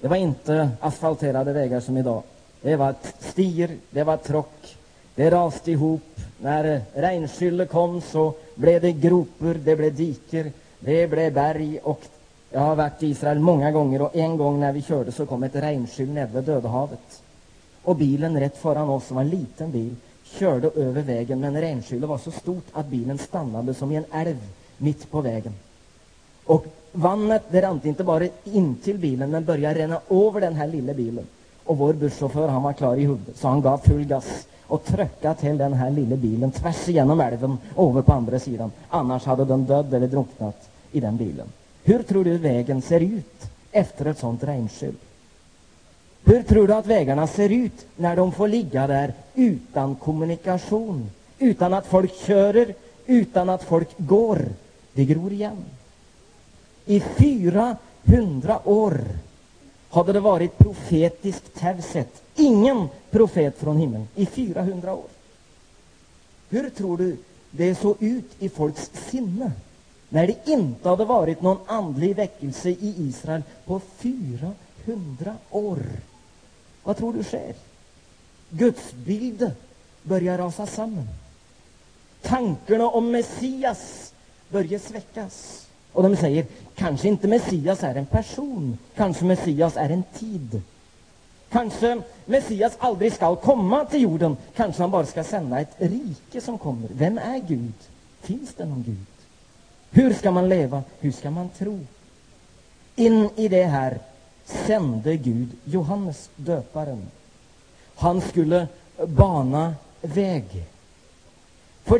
det 0.00 0.08
var 0.08 0.16
inte 0.16 0.70
asfalterade 0.80 1.52
vägar 1.52 1.80
som 1.80 1.96
idag. 1.96 2.22
Det 2.62 2.76
var 2.76 2.94
stier, 3.18 3.76
det 3.90 4.04
var 4.04 4.16
tråck, 4.16 4.76
det 5.14 5.30
raste 5.30 5.70
ihop. 5.70 6.20
När 6.38 6.82
regnskylle 6.94 7.66
kom 7.66 8.00
så 8.00 8.34
blev 8.54 8.80
det 8.82 8.92
gropar, 8.92 9.54
det 9.54 9.76
blev 9.76 9.94
diker, 9.94 10.52
det 10.78 11.06
blev 11.10 11.32
berg 11.32 11.78
och 11.82 12.00
jag 12.50 12.60
har 12.60 12.76
varit 12.76 13.02
i 13.02 13.06
Israel 13.06 13.38
många 13.38 13.70
gånger 13.70 14.02
och 14.02 14.16
en 14.16 14.36
gång 14.36 14.60
när 14.60 14.72
vi 14.72 14.82
körde 14.82 15.12
så 15.12 15.26
kom 15.26 15.42
ett 15.42 15.56
regnskyl 15.56 16.10
nere 16.10 16.30
vid 16.34 16.44
Döda 16.44 16.68
havet. 16.68 17.22
Och 17.82 17.96
bilen 17.96 18.40
rätt 18.40 18.56
föran 18.56 18.88
oss, 18.88 19.06
som 19.06 19.16
var 19.16 19.22
en 19.22 19.30
liten 19.30 19.70
bil, 19.70 19.96
körde 20.24 20.68
över 20.68 21.02
vägen 21.02 21.40
men 21.40 21.60
regnskylet 21.60 22.08
var 22.08 22.18
så 22.18 22.30
stort 22.30 22.66
att 22.72 22.86
bilen 22.86 23.18
stannade 23.18 23.74
som 23.74 23.92
i 23.92 23.96
en 23.96 24.04
älv 24.12 24.36
mitt 24.78 25.10
på 25.10 25.20
vägen. 25.20 25.52
Och 26.44 26.66
vattnet 26.92 27.42
det 27.50 27.62
rann 27.62 27.80
inte 27.84 28.04
bara 28.04 28.24
in 28.44 28.74
till 28.74 28.98
bilen 28.98 29.30
men 29.30 29.44
började 29.44 29.80
ränna 29.80 30.00
över 30.10 30.40
den 30.40 30.54
här 30.54 30.66
lilla 30.66 30.94
bilen. 30.94 31.26
Och 31.64 31.78
vår 31.78 31.92
busschaufför 31.92 32.48
han 32.48 32.62
var 32.62 32.72
klar 32.72 32.96
i 32.96 33.04
huvudet 33.04 33.36
så 33.36 33.48
han 33.48 33.60
gav 33.60 33.78
full 33.78 34.04
gas 34.04 34.46
och 34.66 34.84
tryckte 34.84 35.34
till 35.34 35.58
den 35.58 35.72
här 35.72 35.90
lilla 35.90 36.16
bilen 36.16 36.50
tvärs 36.50 36.88
igenom 36.88 37.20
älven 37.20 37.58
över 37.76 38.02
på 38.02 38.12
andra 38.12 38.38
sidan. 38.38 38.72
Annars 38.88 39.24
hade 39.24 39.44
den 39.44 39.66
dött 39.66 39.92
eller 39.92 40.06
drunknat 40.06 40.68
i 40.92 41.00
den 41.00 41.16
bilen. 41.16 41.46
Hur 41.84 42.02
tror 42.02 42.24
du 42.24 42.38
vägen 42.38 42.82
ser 42.82 43.00
ut 43.00 43.50
efter 43.72 44.06
ett 44.06 44.18
sånt 44.18 44.44
regnskydd? 44.44 44.96
Hur 46.24 46.42
tror 46.42 46.66
du 46.66 46.74
att 46.74 46.86
vägarna 46.86 47.26
ser 47.26 47.48
ut 47.48 47.86
när 47.96 48.16
de 48.16 48.32
får 48.32 48.48
ligga 48.48 48.86
där 48.86 49.14
utan 49.34 49.94
kommunikation? 49.94 51.10
Utan 51.38 51.74
att 51.74 51.86
folk 51.86 52.14
kör, 52.14 52.74
utan 53.06 53.48
att 53.48 53.64
folk 53.64 53.88
går. 53.96 54.48
Det 54.92 55.04
gror 55.04 55.32
igen. 55.32 55.64
I 56.86 57.00
400 57.00 58.60
år 58.64 59.00
hade 59.90 60.12
det 60.12 60.20
varit 60.20 60.58
profetiskt 60.58 61.54
tävset. 61.54 62.22
Ingen 62.36 62.88
profet 63.10 63.58
från 63.58 63.76
himlen 63.76 64.08
i 64.14 64.26
400 64.26 64.94
år. 64.94 65.08
Hur 66.48 66.70
tror 66.70 66.96
du 66.96 67.16
det 67.50 67.74
såg 67.74 67.96
ut 68.02 68.30
i 68.38 68.48
folks 68.48 68.90
sinne 68.94 69.52
när 70.12 70.26
det 70.26 70.48
inte 70.50 70.88
hade 70.88 71.04
varit 71.04 71.42
någon 71.42 71.58
andlig 71.66 72.16
väckelse 72.16 72.68
i 72.68 72.94
Israel 72.98 73.42
på 73.64 73.80
400 73.98 74.54
år? 75.50 75.82
Vad 76.82 76.96
tror 76.96 77.12
du 77.12 77.24
sker? 77.24 77.54
Gudsbilden 78.50 79.52
börjar 80.02 80.38
rasa 80.38 80.66
samman. 80.66 81.08
Tankarna 82.22 82.86
om 82.88 83.10
Messias 83.10 84.12
börjar 84.48 84.78
sväckas. 84.78 85.66
Och 85.92 86.02
de 86.02 86.16
säger, 86.16 86.46
kanske 86.74 87.08
inte 87.08 87.28
Messias 87.28 87.82
är 87.82 87.94
en 87.94 88.06
person, 88.06 88.78
kanske 88.96 89.24
Messias 89.24 89.76
är 89.76 89.90
en 89.90 90.02
tid. 90.18 90.62
Kanske 91.50 92.02
Messias 92.24 92.76
aldrig 92.78 93.12
ska 93.12 93.36
komma 93.36 93.84
till 93.84 94.02
jorden, 94.02 94.36
kanske 94.56 94.82
han 94.82 94.90
bara 94.90 95.06
ska 95.06 95.24
sända 95.24 95.60
ett 95.60 95.74
rike 95.78 96.40
som 96.40 96.58
kommer. 96.58 96.88
Vem 96.92 97.18
är 97.18 97.38
Gud? 97.38 97.72
Finns 98.20 98.54
det 98.54 98.64
någon 98.64 98.82
Gud? 98.82 99.06
Hur 99.90 100.14
ska 100.14 100.30
man 100.30 100.48
leva? 100.48 100.82
Hur 101.00 101.12
ska 101.12 101.30
man 101.30 101.48
tro? 101.48 101.80
In 102.96 103.30
i 103.36 103.48
det 103.48 103.64
här 103.64 103.98
sände 104.44 105.16
Gud 105.16 105.48
Johannes 105.64 106.30
döparen. 106.36 107.06
Han 107.94 108.20
skulle 108.20 108.66
bana 109.06 109.74
väg. 110.00 110.44
För 111.84 111.98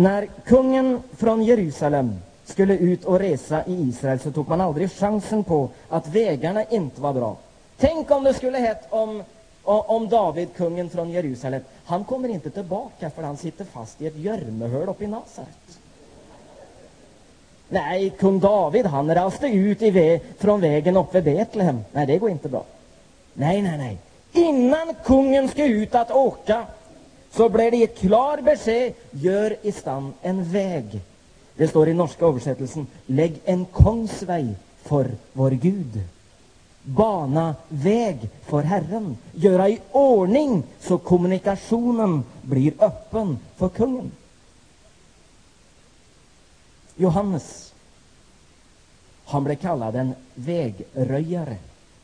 när 0.00 0.26
kungen 0.44 1.02
från 1.16 1.42
Jerusalem 1.42 2.18
skulle 2.44 2.76
ut 2.78 3.04
och 3.04 3.18
resa 3.18 3.64
i 3.66 3.88
Israel 3.88 4.20
så 4.20 4.32
tog 4.32 4.48
man 4.48 4.60
aldrig 4.60 4.92
chansen 4.92 5.44
på 5.44 5.68
att 5.88 6.08
vägarna 6.08 6.64
inte 6.64 7.00
var 7.00 7.12
bra. 7.12 7.36
Tänk 7.78 8.10
om 8.10 8.24
det 8.24 8.34
skulle 8.34 8.58
hett 8.58 8.86
om, 8.90 9.22
om 9.62 10.08
David, 10.08 10.48
kungen 10.56 10.90
från 10.90 11.10
Jerusalem. 11.10 11.62
Han 11.84 12.04
kommer 12.04 12.28
inte 12.28 12.50
tillbaka 12.50 13.10
för 13.10 13.22
han 13.22 13.36
sitter 13.36 13.64
fast 13.64 14.02
i 14.02 14.06
ett 14.06 14.16
gömmehöl 14.16 14.88
uppe 14.88 15.04
i 15.04 15.06
Nasaret. 15.06 15.78
Nej, 17.74 18.10
kung 18.10 18.40
David 18.40 18.86
han 18.86 19.14
raste 19.14 19.46
ut 19.46 19.82
i 19.82 19.90
vä 19.90 20.20
från 20.38 20.60
vägen 20.60 20.96
uppe 20.96 21.20
vid 21.20 21.36
Betlehem. 21.36 21.84
Nej, 21.92 22.06
det 22.06 22.18
går 22.18 22.30
inte 22.30 22.48
bra. 22.48 22.64
Nej, 23.34 23.62
nej, 23.62 23.78
nej. 23.78 23.98
Innan 24.32 24.94
kungen 25.04 25.48
ska 25.48 25.64
ut 25.64 25.94
att 25.94 26.10
åka 26.10 26.66
så 27.30 27.48
blir 27.48 27.70
det 27.70 27.82
ett 27.82 27.98
klar 27.98 28.42
besked. 28.42 28.92
Gör 29.10 29.56
i 29.62 29.72
stan 29.72 30.14
en 30.22 30.44
väg. 30.44 31.00
Det 31.56 31.68
står 31.68 31.88
i 31.88 31.94
norska 31.94 32.26
översättelsen. 32.26 32.86
Lägg 33.06 33.40
en 33.44 33.64
kongsväg 33.64 34.46
för 34.82 35.10
vår 35.32 35.50
Gud. 35.50 36.00
Bana 36.82 37.54
väg 37.68 38.18
för 38.46 38.62
Herren. 38.62 39.16
Göra 39.32 39.68
i 39.68 39.80
ordning 39.92 40.62
så 40.80 40.98
kommunikationen 40.98 42.24
blir 42.42 42.72
öppen 42.78 43.38
för 43.56 43.68
kungen. 43.68 44.10
Johannes, 46.96 47.74
han 49.24 49.44
blev 49.44 49.56
kallad 49.56 49.96
en 49.96 50.14
vägröjare, 50.34 51.56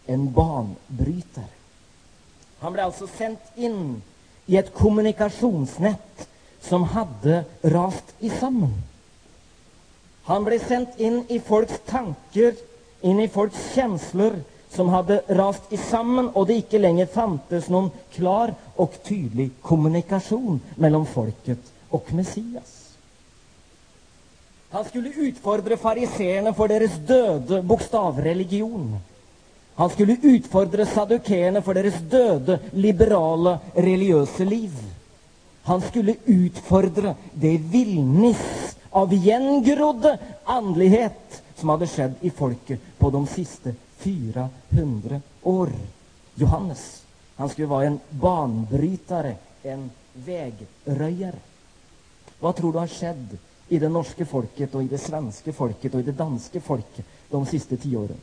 en 0.07 0.33
banbrytare. 0.33 1.45
Han 2.59 2.73
blev 2.73 2.85
alltså 2.85 3.07
sänd 3.07 3.37
in 3.55 4.03
i 4.47 4.57
ett 4.57 4.75
kommunikationsnät 4.75 6.29
som 6.61 6.85
hade 6.85 7.45
rast 7.63 8.05
samman. 8.41 8.75
Han 10.23 10.45
blev 10.45 10.69
sänd 10.69 10.87
in 10.97 11.25
i 11.29 11.41
folks 11.41 11.81
tankar, 11.87 12.55
in 13.01 13.21
i 13.21 13.29
folks 13.29 13.75
känslor 13.75 14.43
som 14.71 14.89
hade 14.89 15.23
rast 15.27 15.63
samman 15.91 16.29
och 16.29 16.47
det 16.47 16.55
inte 16.55 16.79
längre 16.79 17.07
fanns 17.07 17.69
någon 17.69 17.91
klar 18.13 18.55
och 18.77 19.03
tydlig 19.03 19.51
kommunikation 19.63 20.61
mellan 20.75 21.07
folket 21.07 21.59
och 21.89 22.13
Messias. 22.13 22.90
Han 24.71 24.85
skulle 24.85 25.09
utfordra 25.09 25.77
fariseerna 25.77 26.55
för 26.55 26.69
deras 26.69 26.97
döde 27.07 27.63
bokstavreligion. 27.63 28.99
Han 29.75 29.91
skulle 29.91 30.17
utfordra 30.23 30.87
saddukeerna 30.87 31.63
för 31.63 31.75
deras 31.75 31.95
döde 32.01 32.59
liberala 32.71 33.59
religiösa 33.75 34.45
liv. 34.45 34.71
Han 35.63 35.81
skulle 35.81 36.15
utfordra 36.25 37.15
det 37.33 37.59
villnis 37.59 38.77
av 38.91 39.13
igengrodd 39.13 40.19
andlighet 40.45 41.43
som 41.55 41.69
hade 41.69 41.87
skett 41.87 42.17
i 42.21 42.31
folket 42.31 42.81
på 42.99 43.11
de 43.11 43.27
sista 43.27 43.71
400 43.99 45.21
år. 45.43 45.69
Johannes, 46.35 47.03
han 47.37 47.49
skulle 47.49 47.67
vara 47.67 47.85
en 47.85 48.01
banbrytare, 48.11 49.35
en 49.63 49.91
vägröjare. 50.13 51.39
Vad 52.41 52.57
tror 52.57 52.73
du 52.73 52.79
har 52.79 52.87
skett 52.87 53.41
i 53.71 53.79
det 53.79 53.89
norska 53.89 54.27
folket 54.27 54.75
och 54.75 54.83
i 54.83 54.87
det 54.87 54.99
svenska 54.99 55.53
folket 55.53 55.95
och 55.95 56.01
i 56.01 56.03
det 56.03 56.13
danska 56.13 56.61
folket 56.61 57.05
de 57.31 57.47
sista 57.47 57.77
tio 57.77 57.97
åren. 57.97 58.17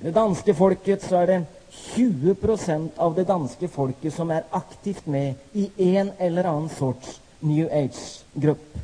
I 0.00 0.04
det 0.04 0.10
danska 0.10 0.54
folket 0.54 1.02
så 1.02 1.16
är 1.16 1.26
det 1.26 1.42
20 1.70 2.34
procent 2.34 2.98
av 2.98 3.14
det 3.14 3.24
danska 3.24 3.68
folket 3.68 4.14
som 4.14 4.30
är 4.30 4.44
aktivt 4.50 5.06
med 5.06 5.34
i 5.52 5.70
en 5.76 6.10
eller 6.18 6.44
annan 6.44 6.68
sorts 6.68 7.20
new 7.40 7.68
age-grupp. 7.72 8.78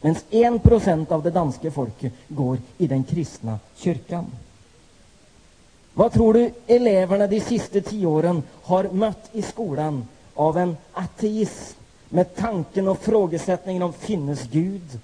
Medan 0.00 0.22
1 0.30 0.62
procent 0.62 1.12
av 1.12 1.22
det 1.22 1.30
danska 1.30 1.70
folket 1.70 2.12
går 2.28 2.58
i 2.78 2.86
den 2.86 3.04
kristna 3.04 3.58
kyrkan. 3.76 4.26
Vad 5.94 6.12
tror 6.12 6.34
du 6.34 6.50
eleverna 6.66 7.26
de 7.26 7.40
sista 7.40 7.80
tio 7.80 8.06
åren 8.06 8.42
har 8.62 8.84
mött 8.84 9.30
i 9.32 9.42
skolan 9.42 10.08
av 10.34 10.58
en 10.58 10.76
ateist 10.92 11.76
med 12.10 12.36
tanken 12.36 12.88
och 12.88 12.98
frågesättningen 12.98 13.82
om 13.82 13.92
finnes 13.92 14.42
Gud? 14.42 14.98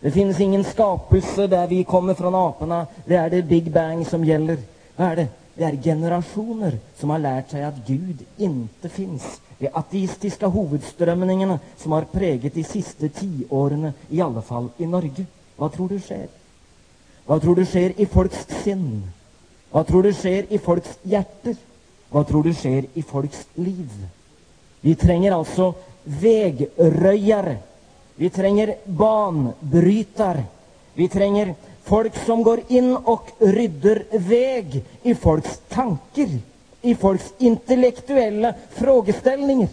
Det 0.00 0.10
finns 0.10 0.40
ingen 0.40 0.64
skapelse 0.64 1.46
där 1.46 1.66
vi 1.66 1.84
kommer 1.84 2.14
från 2.14 2.34
aporna. 2.34 2.86
Det 3.04 3.14
är 3.14 3.30
det 3.30 3.42
Big 3.42 3.70
Bang 3.70 4.06
som 4.06 4.24
gäller. 4.24 4.58
Vad 4.96 5.08
är 5.08 5.16
det? 5.16 5.28
Det 5.54 5.64
är 5.64 5.82
generationer 5.82 6.78
som 6.96 7.10
har 7.10 7.18
lärt 7.18 7.50
sig 7.50 7.64
att 7.64 7.86
Gud 7.86 8.18
inte 8.36 8.88
finns. 8.88 9.40
de 9.58 9.68
ateistiska 9.72 10.48
huvudströmningarna 10.48 11.58
som 11.76 11.92
har 11.92 12.02
präglat 12.02 12.54
de 12.54 12.64
sista 12.64 13.08
tio 13.08 13.46
åren, 13.48 13.92
i 14.08 14.20
alla 14.20 14.42
fall 14.42 14.68
i 14.76 14.86
Norge. 14.86 15.26
Vad 15.56 15.72
tror 15.72 15.88
du 15.88 16.00
sker? 16.00 16.28
Vad 17.26 17.42
tror 17.42 17.56
du 17.56 17.66
sker 17.66 18.00
i 18.00 18.06
folks 18.06 18.46
sinn? 18.64 19.10
Vad 19.70 19.86
tror 19.86 20.02
du 20.02 20.12
sker 20.12 20.52
i 20.52 20.58
folks 20.58 20.98
hjerter? 21.02 21.56
Vad 22.08 22.28
tror 22.28 22.42
du 22.42 22.54
sker 22.54 22.84
i 22.94 23.02
folks 23.02 23.46
liv? 23.54 24.06
Vi 24.80 24.94
tränger 24.94 25.32
alltså 25.32 25.74
Vägröjare. 26.04 27.56
Vi 28.14 28.30
tränger 28.30 28.74
banbrytare. 28.84 30.44
Vi 30.94 31.08
tränger 31.08 31.54
folk 31.84 32.24
som 32.26 32.42
går 32.42 32.60
in 32.68 32.96
och 32.96 33.30
rydder 33.38 34.04
väg 34.10 34.84
i 35.02 35.14
folks 35.14 35.60
tankar, 35.68 36.28
i 36.82 36.94
folks 36.94 37.32
intellektuella 37.38 38.54
frågeställningar. 38.70 39.68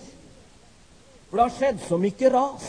För 1.29 1.37
det 1.37 1.43
har 1.43 1.49
skett 1.49 1.75
så 1.87 1.97
mycket 1.97 2.33
ras. 2.33 2.63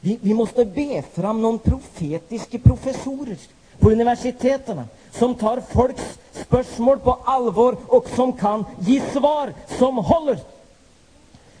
Vi, 0.00 0.18
vi 0.22 0.34
måste 0.34 0.64
be 0.64 1.02
fram 1.14 1.42
någon 1.42 1.58
profetiska 1.58 2.58
professorer 2.58 3.36
på 3.78 3.90
universiteten 3.90 4.82
som 5.10 5.34
tar 5.34 5.60
folks 5.60 6.18
spörsmål 6.32 6.98
på 6.98 7.18
allvar 7.24 7.76
och 7.86 8.08
som 8.08 8.32
kan 8.32 8.64
ge 8.80 9.00
svar 9.12 9.52
som 9.78 9.96
håller. 9.96 10.38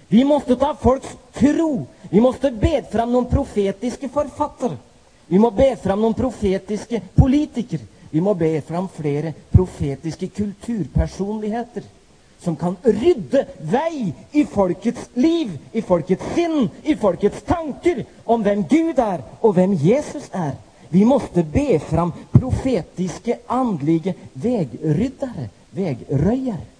Vi 0.08 0.24
måste 0.24 0.56
ta 0.56 0.74
folks 0.74 1.16
tro. 1.32 1.86
Vi 2.10 2.20
måste 2.20 2.50
be 2.50 2.82
fram 2.92 3.10
noen 3.12 3.26
profetiske 3.30 4.08
forfattere. 4.08 4.76
Vi 5.26 5.38
må 5.42 5.50
be 5.50 5.72
fram 5.82 6.04
noen 6.04 6.14
profetiske 6.14 7.00
politikere. 7.16 7.82
Vi 8.10 8.22
må 8.22 8.36
be 8.38 8.52
fram 8.62 8.86
flere 8.88 9.34
profetiske 9.50 10.28
kulturpersonligheter 10.36 11.82
som 12.38 12.54
kan 12.56 12.76
rydde 12.84 13.42
vei 13.58 14.12
i 14.32 14.44
folkets 14.46 15.08
liv, 15.18 15.50
i 15.72 15.82
folkets 15.82 16.28
sinn, 16.36 16.68
i 16.84 16.94
folkets 16.94 17.42
tanker 17.48 18.04
om 18.24 18.44
hvem 18.44 18.62
Gud 18.70 19.00
er, 19.02 19.24
og 19.40 19.56
hvem 19.56 19.74
Jesus 19.82 20.28
er. 20.30 20.54
Vi 20.92 21.02
måste 21.04 21.42
be 21.42 21.80
fram 21.82 22.12
profetiske, 22.30 23.40
andlige 23.50 24.14
vegryddere, 24.38 25.48
vegrøyere. 25.74 26.75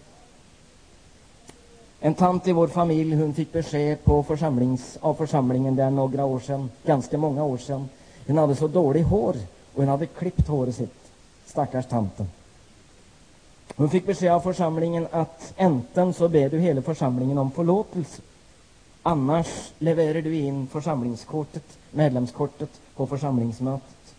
En 2.00 2.14
tant 2.14 2.48
i 2.48 2.52
vår 2.52 2.68
familj 2.68 3.16
hon 3.16 3.34
fick 3.34 3.52
besked 3.52 4.04
på 4.04 4.22
församlings, 4.22 4.98
av 5.00 5.14
församlingen 5.14 5.76
där 5.76 5.90
några 5.90 6.24
år 6.24 6.40
sedan, 6.40 6.70
ganska 6.84 7.18
många 7.18 7.44
år 7.44 7.58
sedan. 7.58 7.88
Hon 8.26 8.38
hade 8.38 8.56
så 8.56 8.68
dåligt 8.68 9.06
hår, 9.06 9.36
och 9.74 9.82
hon 9.82 9.88
hade 9.88 10.06
klippt 10.06 10.48
håret 10.48 10.74
sitt. 10.74 10.94
Stackars 11.46 11.86
tanten. 11.86 12.26
Hon 13.76 13.90
fick 13.90 14.06
besked 14.06 14.32
av 14.32 14.40
församlingen 14.40 15.06
att 15.10 15.54
enten 15.56 16.14
så 16.14 16.28
ber 16.28 16.48
du 16.48 16.58
hela 16.58 16.82
församlingen 16.82 17.38
om 17.38 17.50
förlåtelse. 17.50 18.22
annars 19.02 19.72
levererar 19.78 20.22
du 20.22 20.36
in 20.36 20.66
församlingskortet, 20.66 21.78
medlemskortet, 21.90 22.70
på 22.96 23.06
församlingsmötet. 23.06 24.14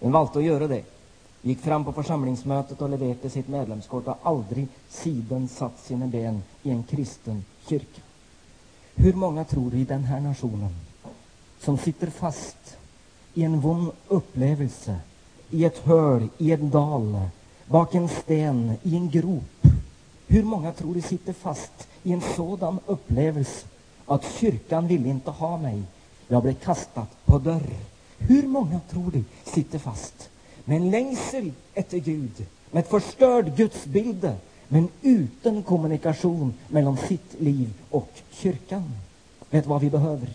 Hon 0.00 0.12
valde 0.12 0.38
att 0.38 0.44
göra 0.44 0.66
det 0.66 0.97
gick 1.42 1.60
fram 1.60 1.84
på 1.84 1.92
församlingsmötet 1.92 2.82
och 2.82 2.90
levererade 2.90 3.30
sitt 3.30 3.48
medlemskort, 3.48 4.06
och 4.06 4.16
aldrig 4.22 4.68
siden 4.88 5.48
satt 5.48 5.80
sina 5.80 6.06
ben 6.06 6.42
i 6.62 6.70
en 6.70 6.82
kristen 6.82 7.44
kyrka. 7.68 8.00
Hur 8.94 9.12
många 9.12 9.44
tror 9.44 9.74
i 9.74 9.84
den 9.84 10.04
här 10.04 10.20
nationen 10.20 10.74
som 11.60 11.78
sitter 11.78 12.06
fast 12.06 12.76
i 13.34 13.42
en 13.44 13.60
vond 13.60 13.90
upplevelse 14.08 14.96
i 15.50 15.64
ett 15.64 15.78
høl, 15.78 16.28
i 16.38 16.52
en 16.52 16.70
dal, 16.70 17.20
bak 17.66 17.94
en 17.94 18.08
sten, 18.08 18.72
i 18.82 18.96
en 18.96 19.10
grop? 19.10 19.66
Hur 20.26 20.42
många 20.42 20.72
tror 20.72 20.94
de 20.94 21.02
sitter 21.02 21.32
fast 21.32 21.88
i 22.02 22.12
en 22.12 22.20
sådan 22.36 22.78
upplevelse 22.86 23.66
att 24.06 24.24
kyrkan 24.40 24.86
vill 24.86 25.06
inte 25.06 25.30
ha 25.30 25.56
mig? 25.56 25.82
Jag 26.28 26.42
blev 26.42 26.54
kastad 26.54 27.06
på 27.24 27.38
dörr. 27.38 27.70
Hur 28.18 28.46
många 28.46 28.80
tror 28.90 29.10
de 29.10 29.24
sitter 29.44 29.78
fast 29.78 30.30
med 30.68 30.76
en 30.76 30.90
längsel 30.90 31.52
efter 31.74 31.98
Gud, 31.98 32.46
med 32.70 32.80
ett 32.80 32.90
förstörd 32.90 33.56
gudsbilde, 33.56 34.34
men 34.68 34.88
utan 35.02 35.62
kommunikation 35.62 36.54
mellan 36.68 36.96
sitt 36.96 37.40
liv 37.40 37.72
och 37.90 38.10
kyrkan? 38.30 38.92
Vet 39.50 39.68
du 39.68 39.78
vi 39.78 39.90
behöver? 39.90 40.28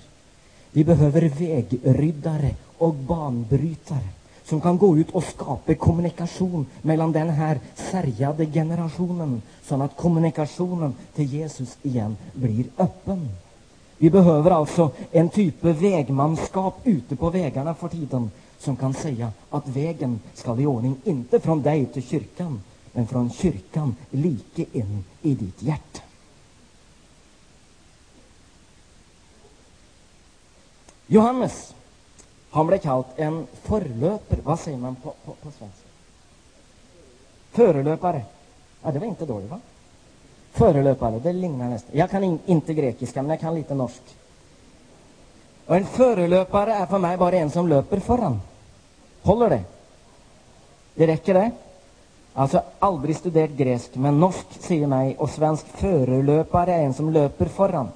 Vi 0.72 0.84
behöver 0.84 1.22
vägryddare 1.22 2.56
och 2.78 2.94
banbrytare 2.94 4.08
som 4.46 4.62
kan 4.62 4.78
gå 4.78 4.98
ut 4.98 5.10
och 5.12 5.24
skapa 5.24 5.76
kommunikation 5.76 6.66
mellan 6.82 7.12
den 7.12 7.30
här 7.30 7.60
sargade 7.76 8.46
generationen 8.46 9.42
så 9.64 9.82
att 9.82 9.98
kommunikationen 9.98 10.96
till 11.16 11.34
Jesus 11.34 11.78
igen 11.84 12.18
blir 12.34 12.66
öppen. 12.78 13.30
Vi 13.98 14.10
behöver 14.10 14.52
alltså 14.52 14.92
en 15.12 15.30
typ 15.30 15.66
av 15.66 15.82
vägmanskap 15.82 16.80
ute 16.84 17.16
på 17.16 17.30
vägarna 17.30 17.74
för 17.74 17.88
tiden 17.88 18.32
som 18.64 18.76
kan 18.76 18.94
säga 18.94 19.32
att 19.50 19.68
vägen 19.68 20.20
skall 20.34 20.60
i 20.60 20.66
ordning, 20.66 21.02
inte 21.04 21.40
från 21.40 21.62
dig 21.62 21.86
till 21.86 22.04
kyrkan, 22.04 22.62
men 22.92 23.08
från 23.08 23.30
kyrkan 23.30 23.96
like 24.10 24.66
in 24.72 25.04
i 25.22 25.36
ditt 25.36 25.62
hjärta. 25.62 26.00
Johannes, 31.08 31.74
han 32.50 32.68
ble 32.68 32.78
kalt 32.78 33.20
en 33.20 33.44
forløper. 33.68 34.40
Hva 34.46 34.56
sier 34.58 34.78
man 34.78 34.96
på, 34.96 35.14
på, 35.26 35.36
på 35.42 35.52
svenska? 35.52 35.90
Förelöpare. 37.52 38.24
Ja, 38.82 38.92
det 38.92 39.00
var 39.00 39.08
inte 39.08 39.26
dåligt, 39.26 39.52
va? 39.52 39.60
Förelöpare, 40.52 41.20
det 41.20 41.34
liknar 41.34 41.70
nästan. 41.70 41.98
Jag 41.98 42.10
kan 42.10 42.24
in, 42.24 42.40
inte 42.46 42.74
grekiska, 42.74 43.22
men 43.22 43.30
jag 43.30 43.40
kan 43.40 43.56
lite 43.56 43.76
norsk. 43.76 44.02
Och 45.66 45.76
en 45.76 45.86
förelöpare 45.86 46.74
är 46.74 46.86
för 46.86 46.98
mig 46.98 47.18
bara 47.18 47.36
en 47.36 47.52
som 47.52 47.68
löper 47.68 48.00
föran. 48.00 48.40
Håller 49.24 49.50
det? 49.50 49.64
Det 50.96 51.08
räcker 51.08 51.34
det? 51.34 51.52
Alltså, 52.34 52.62
aldrig 52.80 53.18
studerat 53.18 53.50
gresk, 53.50 53.96
men 53.96 54.20
norsk 54.20 54.46
säger 54.60 54.88
mig, 54.88 55.18
och 55.18 55.30
svensk 55.30 55.66
förelöpare 55.68 56.74
är 56.74 56.84
en 56.84 56.94
som 56.94 57.10
löper 57.10 57.46
föran. 57.46 57.90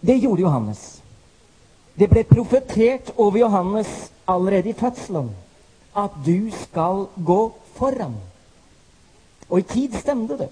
Det 0.00 0.16
gjorde 0.16 0.42
Johannes. 0.42 1.02
Det 1.94 2.08
blev 2.08 2.22
profeterat 2.22 3.18
över 3.18 3.38
Johannes 3.38 4.12
allerede 4.24 4.68
i 4.68 4.74
födseln, 4.74 5.30
att 5.92 6.24
du 6.24 6.50
skall 6.50 7.06
gå 7.14 7.52
föran. 7.74 8.16
Och 9.48 9.58
i 9.58 9.62
tid 9.62 9.94
stämde 9.94 10.36
det. 10.36 10.48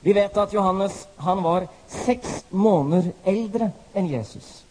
Vi 0.00 0.12
vet 0.12 0.36
att 0.36 0.52
Johannes 0.52 1.08
han 1.16 1.42
var 1.42 1.68
sex 1.86 2.44
månader 2.48 3.12
äldre 3.24 3.70
än 3.94 4.06
Jesus. 4.06 4.64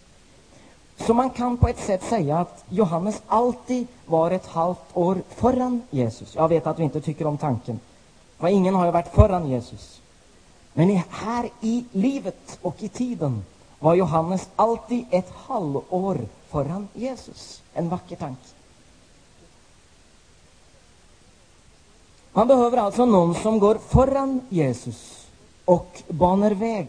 Så 0.99 1.13
man 1.13 1.29
kan 1.29 1.57
på 1.57 1.67
ett 1.67 1.79
sätt 1.79 2.03
säga 2.03 2.37
att 2.37 2.65
Johannes 2.69 3.21
alltid 3.27 3.87
var 4.05 4.31
ett 4.31 4.47
halvt 4.47 4.79
år 4.93 5.17
foran 5.35 5.81
Jesus. 5.89 6.35
Jag 6.35 6.47
vet 6.47 6.67
att 6.67 6.77
du 6.77 6.83
inte 6.83 7.01
tycker 7.01 7.27
om 7.27 7.37
tanken, 7.37 7.79
för 8.37 8.47
ingen 8.47 8.75
har 8.75 8.85
ju 8.85 8.91
varit 8.91 9.13
foran 9.13 9.49
Jesus. 9.49 10.01
Men 10.73 11.01
här 11.09 11.49
i 11.61 11.85
livet 11.91 12.59
och 12.61 12.83
i 12.83 12.89
tiden 12.89 13.45
var 13.79 13.95
Johannes 13.95 14.49
alltid 14.55 15.05
ett 15.09 15.31
halvår 15.47 16.17
foran 16.49 16.87
Jesus. 16.93 17.61
En 17.73 17.89
vacker 17.89 18.15
tanke. 18.15 18.47
Man 22.33 22.47
behöver 22.47 22.77
alltså 22.77 23.05
någon 23.05 23.35
som 23.35 23.59
går 23.59 23.75
föran 23.75 24.41
Jesus 24.49 25.27
och 25.65 26.03
banar 26.07 26.51
väg. 26.51 26.87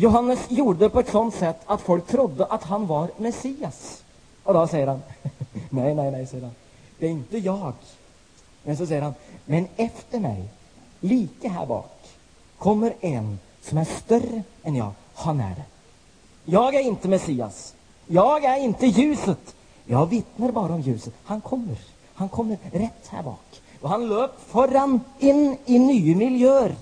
Johannes 0.00 0.50
gjorde 0.50 0.78
det 0.78 0.90
på 0.90 1.00
ett 1.00 1.10
sånt 1.10 1.34
sätt 1.34 1.60
att 1.66 1.80
folk 1.80 2.06
trodde 2.06 2.44
att 2.44 2.64
han 2.64 2.86
var 2.86 3.10
Messias. 3.16 4.02
Och 4.42 4.54
då 4.54 4.66
säger 4.66 4.86
han, 4.86 5.02
nej, 5.70 5.94
nej, 5.94 6.10
nej, 6.10 6.26
säger 6.26 6.44
han. 6.44 6.54
Det 6.98 7.06
är 7.06 7.10
inte 7.10 7.38
jag. 7.38 7.72
Men 8.62 8.76
så 8.76 8.86
säger 8.86 9.02
han, 9.02 9.14
men 9.44 9.68
efter 9.76 10.20
mig, 10.20 10.44
lika 11.00 11.48
här 11.48 11.66
bak, 11.66 12.08
kommer 12.58 12.94
en 13.00 13.38
som 13.62 13.78
är 13.78 13.84
större 13.84 14.42
än 14.62 14.74
jag. 14.74 14.90
Han 15.14 15.40
är 15.40 15.54
det. 15.54 15.64
Jag 16.44 16.74
är 16.74 16.80
inte 16.80 17.08
Messias. 17.08 17.74
Jag 18.06 18.44
är 18.44 18.60
inte 18.60 18.86
ljuset. 18.86 19.54
Jag 19.84 20.06
vittnar 20.06 20.52
bara 20.52 20.74
om 20.74 20.80
ljuset. 20.80 21.14
Han 21.24 21.40
kommer. 21.40 21.78
Han 22.14 22.28
kommer 22.28 22.58
rätt 22.72 23.08
här 23.08 23.22
bak. 23.22 23.62
Och 23.80 23.90
han 23.90 24.08
löp 24.08 24.40
föran 24.46 25.00
in 25.18 25.56
i 25.66 25.78
nya 25.78 26.16
miljöer, 26.16 26.76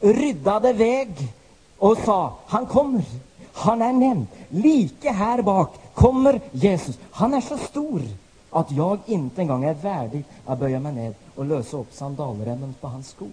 ryddade 0.00 0.72
väg 0.72 1.32
och 1.80 1.98
sa, 1.98 2.34
han 2.46 2.66
kommer. 2.66 3.04
Han 3.52 3.82
är 3.82 3.92
nämnd. 3.92 4.26
lika 4.48 5.12
här 5.12 5.42
bak 5.42 5.74
kommer 5.94 6.40
Jesus. 6.52 6.98
Han 7.10 7.34
är 7.34 7.40
så 7.40 7.58
stor 7.58 8.02
att 8.50 8.70
jag 8.70 8.98
inte 9.06 9.40
en 9.40 9.46
gång 9.46 9.64
är 9.64 9.74
värdig 9.74 10.24
att 10.46 10.58
böja 10.58 10.80
mig 10.80 10.92
ner 10.92 11.14
och 11.34 11.44
lösa 11.44 11.76
upp 11.76 11.92
sandalremmen 11.92 12.74
på 12.80 12.88
hans 12.88 13.08
skor. 13.08 13.28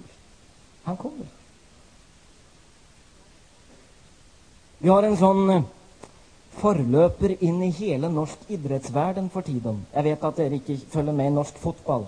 Han 0.83 0.97
kommer. 0.97 1.25
Vi 4.77 4.89
har 4.89 5.03
en 5.03 5.17
sån 5.17 5.49
eh, 5.49 5.61
förlöper 6.51 7.43
in 7.43 7.63
i 7.63 7.69
hela 7.69 8.09
norsk 8.09 8.37
idrottsvärlden 8.47 9.29
för 9.29 9.41
tiden. 9.41 9.85
Jag 9.91 10.03
vet 10.03 10.23
att 10.23 10.35
dere 10.35 10.55
ikke 10.55 10.77
följer 10.89 11.13
med 11.13 11.27
i 11.27 11.29
norsk 11.29 11.57
fotboll. 11.57 12.05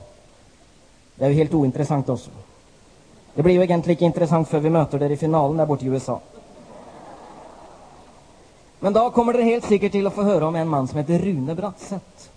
Det 1.15 1.25
är 1.25 1.29
ju 1.29 1.35
helt 1.35 1.53
ointressant 1.53 2.09
också. 2.09 2.29
Det 3.35 3.43
blir 3.43 3.55
jo 3.55 3.63
egentlig 3.63 3.95
ikke 3.95 4.09
interessant 4.09 4.47
før 4.49 4.63
vi 4.63 4.73
møter 4.73 4.99
dere 4.99 5.15
i 5.15 5.21
finalen 5.21 5.57
der 5.59 5.67
borte 5.69 5.85
i 5.85 5.89
USA. 5.93 6.17
Men 8.79 8.95
da 8.95 9.09
kommer 9.11 9.35
dere 9.35 9.49
helt 9.49 9.67
sikkert 9.67 9.91
til 9.91 10.07
å 10.07 10.13
få 10.15 10.23
høre 10.23 10.47
om 10.47 10.55
en 10.55 10.69
mann 10.69 10.87
som 10.87 11.01
heter 11.01 11.19
Rune 11.19 11.55
Bratseth. 11.55 12.29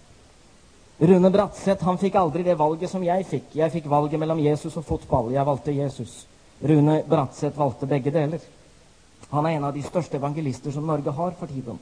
Rune 1.03 1.31
Bratseth 1.35 1.87
han 1.87 1.99
fikk 1.99 2.19
aldri 2.19 2.43
det 2.47 2.59
valget 2.59 2.91
som 2.91 3.03
jeg 3.03 3.27
fikk. 3.27 3.55
Jeg 3.59 3.73
fikk 3.75 3.87
valget 3.91 4.21
mellom 4.21 4.43
Jesus 4.43 4.77
og 4.79 4.87
fotball. 4.87 5.31
Jeg 5.35 5.47
valgte 5.47 5.75
Jesus. 5.75 6.17
Rune 6.63 7.01
Bratseth 7.09 7.59
valgte 7.59 7.89
begge 7.91 8.13
deler. 8.15 8.43
Han 9.31 9.47
er 9.47 9.57
en 9.57 9.65
av 9.71 9.75
de 9.75 9.83
største 9.87 10.19
evangelister 10.19 10.75
som 10.75 10.87
Norge 10.87 11.15
har 11.15 11.33
for 11.39 11.51
tiden. 11.51 11.79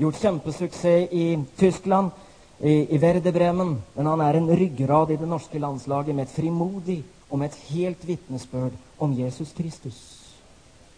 Gjort 0.00 0.20
kjempesuksess 0.20 1.12
i 1.12 1.38
Tyskland, 1.60 2.10
i, 2.58 2.96
i 2.96 2.98
Werder 2.98 3.32
Bremen. 3.32 3.76
Men 3.94 4.12
han 4.12 4.24
er 4.24 4.40
en 4.40 4.52
ryggrad 4.56 5.12
i 5.12 5.20
det 5.20 5.28
norske 5.28 5.60
landslaget 5.60 6.16
med 6.16 6.26
et 6.26 6.34
frimodig 6.34 7.02
om 7.30 7.42
ett 7.42 7.54
helt 7.54 8.04
vittnesbörd 8.04 8.72
om 8.98 9.12
Jesus 9.12 9.52
Kristus. 9.52 10.20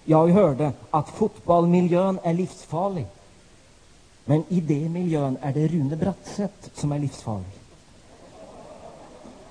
Jag 0.04 0.28
hörde 0.28 0.72
att 0.90 1.08
fotbollmiljön 1.08 2.18
är 2.22 2.34
livsfarlig. 2.34 3.06
Men 4.24 4.44
i 4.48 4.60
det 4.60 4.88
miljön 4.88 5.38
är 5.40 5.52
det 5.52 5.68
Rune 5.68 5.96
Bratseth 5.96 6.68
som 6.74 6.92
är 6.92 6.98
livsfarlig. 6.98 7.52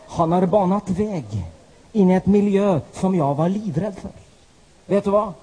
Han 0.08 0.32
har 0.32 0.46
banat 0.46 0.90
väg 0.90 1.26
in 1.92 2.10
i 2.10 2.14
ett 2.14 2.26
miljö 2.26 2.82
som 2.94 3.16
jag 3.16 3.36
var 3.36 3.50
livrädd 3.50 3.98
för. 3.98 4.12
Vet 4.86 5.04
du 5.04 5.10
vad? 5.10 5.34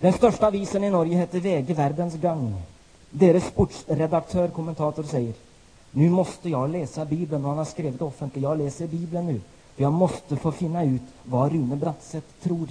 Den 0.00 0.12
största 0.12 0.50
visen 0.50 0.84
i 0.84 0.90
Norge 0.90 1.16
heter 1.16 1.40
VG 1.40 1.74
Verdens 1.74 2.14
Gang. 2.14 2.54
Deras 3.10 3.44
sportsredaktör, 3.44 4.48
kommentator, 4.48 5.02
säger 5.02 5.34
nu 5.96 6.10
måste 6.10 6.48
jag 6.48 6.70
läsa 6.70 7.04
Bibeln 7.04 7.44
och 7.44 7.48
han 7.48 7.58
har 7.58 7.64
skrivit 7.64 8.02
offentligt. 8.02 8.42
Jag 8.42 8.58
läser 8.58 8.86
Bibeln 8.86 9.26
nu. 9.26 9.40
För 9.74 9.82
jag 9.82 9.92
måste 9.92 10.36
få 10.36 10.52
finna 10.52 10.84
ut 10.84 11.02
vad 11.22 11.52
Rune 11.52 11.76
Bratseth 11.76 12.26
tror. 12.42 12.68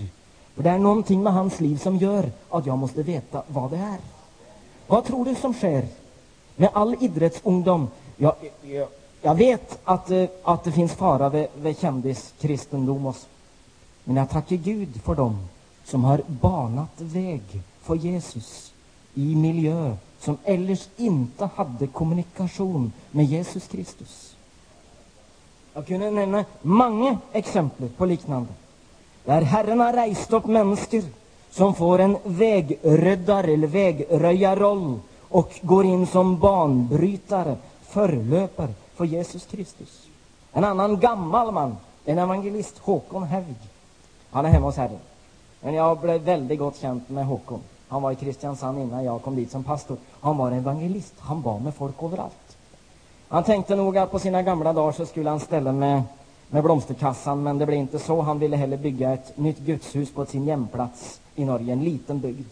För 0.56 0.64
det 0.64 0.70
är 0.70 0.80
någonting 0.80 1.24
med 1.24 1.34
hans 1.34 1.60
liv 1.60 1.78
som 1.78 1.98
gör 1.98 2.32
att 2.50 2.66
jag 2.66 2.78
måste 2.78 3.04
veta 3.04 3.44
vad 3.48 3.72
det 3.72 3.78
är. 3.78 3.98
Vad 4.88 5.06
tror 5.06 5.26
du 5.26 5.36
som 5.36 5.54
sker 5.54 5.88
med 6.56 6.70
all 6.74 6.96
idrottsungdom? 7.00 7.88
Jag, 8.18 8.36
jag, 8.62 8.88
jag 9.22 9.36
vet 9.36 9.80
att, 9.84 10.12
eh, 10.12 10.26
att 10.44 10.64
det 10.64 10.72
finns 10.72 10.94
fara 10.94 11.30
vid, 11.30 11.48
vid 11.56 11.80
kändiskristendom. 11.80 13.06
och. 13.06 13.16
Men 14.04 14.16
jag 14.16 14.30
tackar 14.30 14.56
Gud 14.56 15.02
för 15.04 15.16
dem 15.16 15.38
som 15.84 16.04
har 16.04 16.22
banat 16.28 17.02
väg 17.02 17.42
för 17.82 17.96
Jesus 17.96 18.74
i 19.14 19.36
miljö 19.36 19.96
som 20.20 20.38
ellers 20.44 20.88
inte 20.98 21.50
hade 21.56 21.88
kommunikation 21.88 22.92
med 23.12 23.26
Jesus 23.26 23.68
Kristus. 23.68 24.33
Jag 25.74 25.88
kunde 25.88 26.12
nämna 26.12 26.46
många 26.62 27.18
exempel 27.32 27.90
på 27.90 28.06
liknande. 28.06 28.50
Där 29.26 29.42
Herren 29.42 29.80
har 29.80 29.94
rejst 29.94 30.34
upp 30.34 30.46
människor 30.46 31.04
som 31.50 31.76
får 31.76 32.00
en 32.00 32.18
vägröddar 32.24 33.44
eller 33.44 33.68
vägröjarroll 33.68 35.00
och 35.22 35.60
går 35.62 35.86
in 35.86 36.08
som 36.08 36.40
banbrytare, 36.40 37.56
förlöpare 37.88 38.74
för 38.96 39.06
Jesus 39.06 39.46
Kristus. 39.46 40.08
En 40.54 40.64
annan 40.64 41.00
gammal 41.00 41.52
man, 41.52 41.78
en 42.06 42.18
evangelist, 42.18 42.78
Håkon 42.78 43.24
Hävg. 43.24 43.56
Han 44.32 44.46
är 44.46 44.50
hemma 44.50 44.66
hos 44.66 44.78
Herren. 44.78 45.00
Men 45.62 45.74
jag 45.74 46.00
blev 46.00 46.22
väldigt 46.22 46.60
gott 46.60 46.78
känd 46.78 47.02
med 47.08 47.26
Håkon. 47.26 47.62
Han 47.88 48.02
var 48.02 48.12
i 48.12 48.16
Kristiansand 48.16 48.80
innan 48.80 49.04
jag 49.04 49.22
kom 49.22 49.36
dit 49.36 49.52
som 49.52 49.64
pastor. 49.64 49.98
Han 50.22 50.38
var 50.38 50.52
evangelist. 50.52 51.14
Han 51.20 51.42
var 51.42 51.60
med 51.60 51.76
folk 51.76 52.04
överallt. 52.04 52.43
Han 53.28 53.44
tänkte 53.44 53.76
nog 53.76 53.98
att 53.98 54.12
på 54.12 54.20
sina 54.20 54.42
gamla 54.42 54.74
dagar 54.74 54.92
så 54.92 55.06
skulle 55.06 55.30
han 55.30 55.40
ställa 55.40 55.72
med, 55.72 56.04
med 56.50 56.64
blomsterkassan, 56.64 57.44
men 57.44 57.58
det 57.58 57.66
blev 57.66 57.80
inte 57.80 58.00
så. 58.00 58.22
Han 58.22 58.40
ville 58.40 58.58
hellre 58.58 58.78
bygga 58.78 59.14
ett 59.14 59.38
nytt 59.38 59.60
gudshus 59.60 60.12
på 60.12 60.26
sin 60.26 60.48
hemplats 60.48 61.20
i 61.36 61.46
Norge, 61.46 61.74
en 61.74 61.84
liten 61.84 62.20
bygd. 62.20 62.48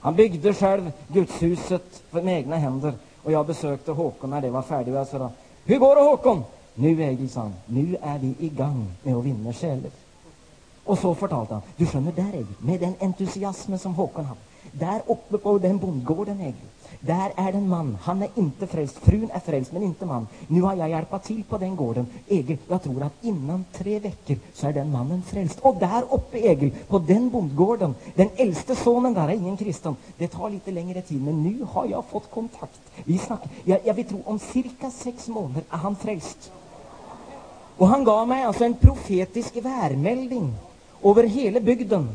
Han 0.00 0.14
byggde 0.14 0.54
själv 0.54 0.92
gudshuset 1.08 2.02
med 2.10 2.28
egna 2.28 2.56
händer 2.56 2.92
och 3.22 3.32
jag 3.32 3.46
besökte 3.46 3.92
Håkon 3.92 4.30
när 4.30 4.40
det 4.40 4.50
var 4.50 4.62
färdigt 4.62 4.94
jag 4.94 5.06
sa 5.06 5.30
Hur 5.64 5.78
går 5.78 5.96
det 5.96 6.02
Håkon? 6.02 6.44
Nu 6.74 7.02
Egil, 7.02 7.30
sa 7.30 7.40
han, 7.40 7.54
nu 7.66 7.96
är 8.02 8.18
vi 8.18 8.34
i 8.38 8.48
gang 8.48 8.86
med 9.02 9.14
att 9.14 9.24
vinna 9.24 9.52
själar. 9.52 9.90
Och 10.84 10.98
så 10.98 11.14
fortalte 11.14 11.54
han, 11.54 11.62
du 11.76 11.86
skönner, 11.86 12.12
där 12.12 12.32
Egil, 12.32 12.46
med 12.58 12.80
den 12.80 12.94
entusiasmen 13.00 13.78
som 13.78 13.94
Håkon 13.94 14.24
hade, 14.24 14.40
där 14.72 15.02
uppe 15.06 15.38
på 15.38 15.58
den 15.58 15.78
bondgården 15.78 16.40
Egil, 16.40 16.54
där 17.00 17.32
är 17.36 17.52
det 17.52 17.58
en 17.58 17.68
man, 17.68 17.98
han 18.02 18.22
är 18.22 18.28
inte 18.34 18.66
frälst, 18.66 18.98
frun 18.98 19.30
är 19.34 19.40
frälst 19.40 19.72
men 19.72 19.82
inte 19.82 20.06
man. 20.06 20.26
Nu 20.46 20.62
har 20.62 20.76
jag 20.76 20.90
hjälpt 20.90 21.24
till 21.24 21.44
på 21.44 21.58
den 21.58 21.76
gården. 21.76 22.06
Egil, 22.28 22.58
jag 22.68 22.82
tror 22.82 23.02
att 23.02 23.12
innan 23.24 23.64
tre 23.72 23.98
veckor 23.98 24.36
så 24.54 24.66
är 24.66 24.72
den 24.72 24.92
mannen 24.92 25.22
frälst. 25.22 25.58
Och 25.60 25.76
där 25.76 26.02
uppe 26.10 26.38
Egil, 26.38 26.70
på 26.88 26.98
den 26.98 27.30
bondgården, 27.30 27.94
den 28.14 28.28
äldste 28.36 28.76
sonen 28.76 29.14
där 29.14 29.28
är 29.28 29.32
ingen 29.32 29.56
kristen. 29.56 29.96
Det 30.18 30.28
tar 30.28 30.50
lite 30.50 30.70
längre 30.70 31.02
tid, 31.02 31.22
men 31.22 31.42
nu 31.42 31.66
har 31.70 31.86
jag 31.86 32.04
fått 32.04 32.30
kontakt. 32.30 32.80
Vi 33.04 33.18
snackar, 33.18 33.48
jag, 33.64 33.80
jag 33.84 33.94
vill 33.94 34.04
tro 34.04 34.22
om 34.24 34.38
cirka 34.38 34.90
sex 34.90 35.28
månader 35.28 35.62
är 35.70 35.76
han 35.76 35.96
frälst. 35.96 36.52
Och 37.76 37.88
han 37.88 38.04
gav 38.04 38.28
mig 38.28 38.44
alltså 38.44 38.64
en 38.64 38.74
profetisk 38.74 39.56
värmelding 39.56 40.54
över 41.02 41.24
hela 41.24 41.60
bygden. 41.60 42.08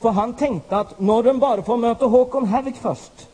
För 0.00 0.10
han 0.10 0.34
tänkte 0.34 0.76
att 0.76 1.00
när 1.00 1.22
de 1.22 1.38
bara 1.38 1.62
får 1.62 1.76
möta 1.76 2.06
Håkon 2.06 2.46
Havik 2.46 2.76
först, 2.76 3.28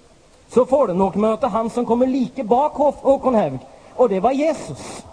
så 0.49 0.67
får 0.67 0.87
den 0.87 0.99
nog 0.99 1.17
möta 1.17 1.49
han 1.49 1.71
som 1.71 1.87
kommer 1.87 2.07
lika 2.07 2.45
bak 2.45 2.73
Håkon 2.73 3.35
Haug. 3.35 3.59
Och 3.95 4.09
det 4.09 4.21
var 4.21 4.33
Jesus. 4.33 5.05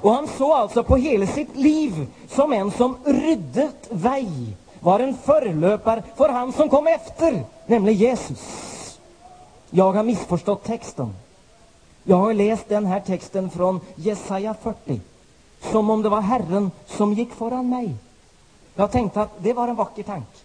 Och 0.00 0.12
han 0.12 0.28
såg 0.28 0.50
alltså 0.50 0.82
på 0.82 0.96
hela 0.96 1.26
sitt 1.26 1.56
liv 1.56 2.06
som 2.28 2.52
en 2.52 2.70
som 2.70 2.96
ryddet 3.04 3.88
väg, 3.90 4.56
var 4.80 5.00
en 5.00 5.16
förlöpare 5.16 6.02
för 6.16 6.28
han 6.28 6.52
som 6.52 6.68
kom 6.68 6.86
efter, 6.86 7.44
nämligen 7.66 7.98
Jesus. 7.98 8.98
Jag 9.70 9.92
har 9.92 10.02
missförstått 10.02 10.64
texten. 10.64 11.14
Jag 12.04 12.16
har 12.16 12.34
läst 12.34 12.68
den 12.68 12.86
här 12.86 13.00
texten 13.00 13.50
från 13.50 13.80
Jesaja 13.94 14.54
40, 14.62 15.00
som 15.60 15.90
om 15.90 16.02
det 16.02 16.08
var 16.08 16.20
Herren 16.20 16.70
som 16.86 17.12
gick 17.12 17.32
föran 17.32 17.68
mig. 17.68 17.94
Jag 18.74 18.90
tänkte 18.90 19.22
att 19.22 19.30
det 19.38 19.52
var 19.52 19.68
en 19.68 19.76
vacker 19.76 20.02
tanke. 20.02 20.38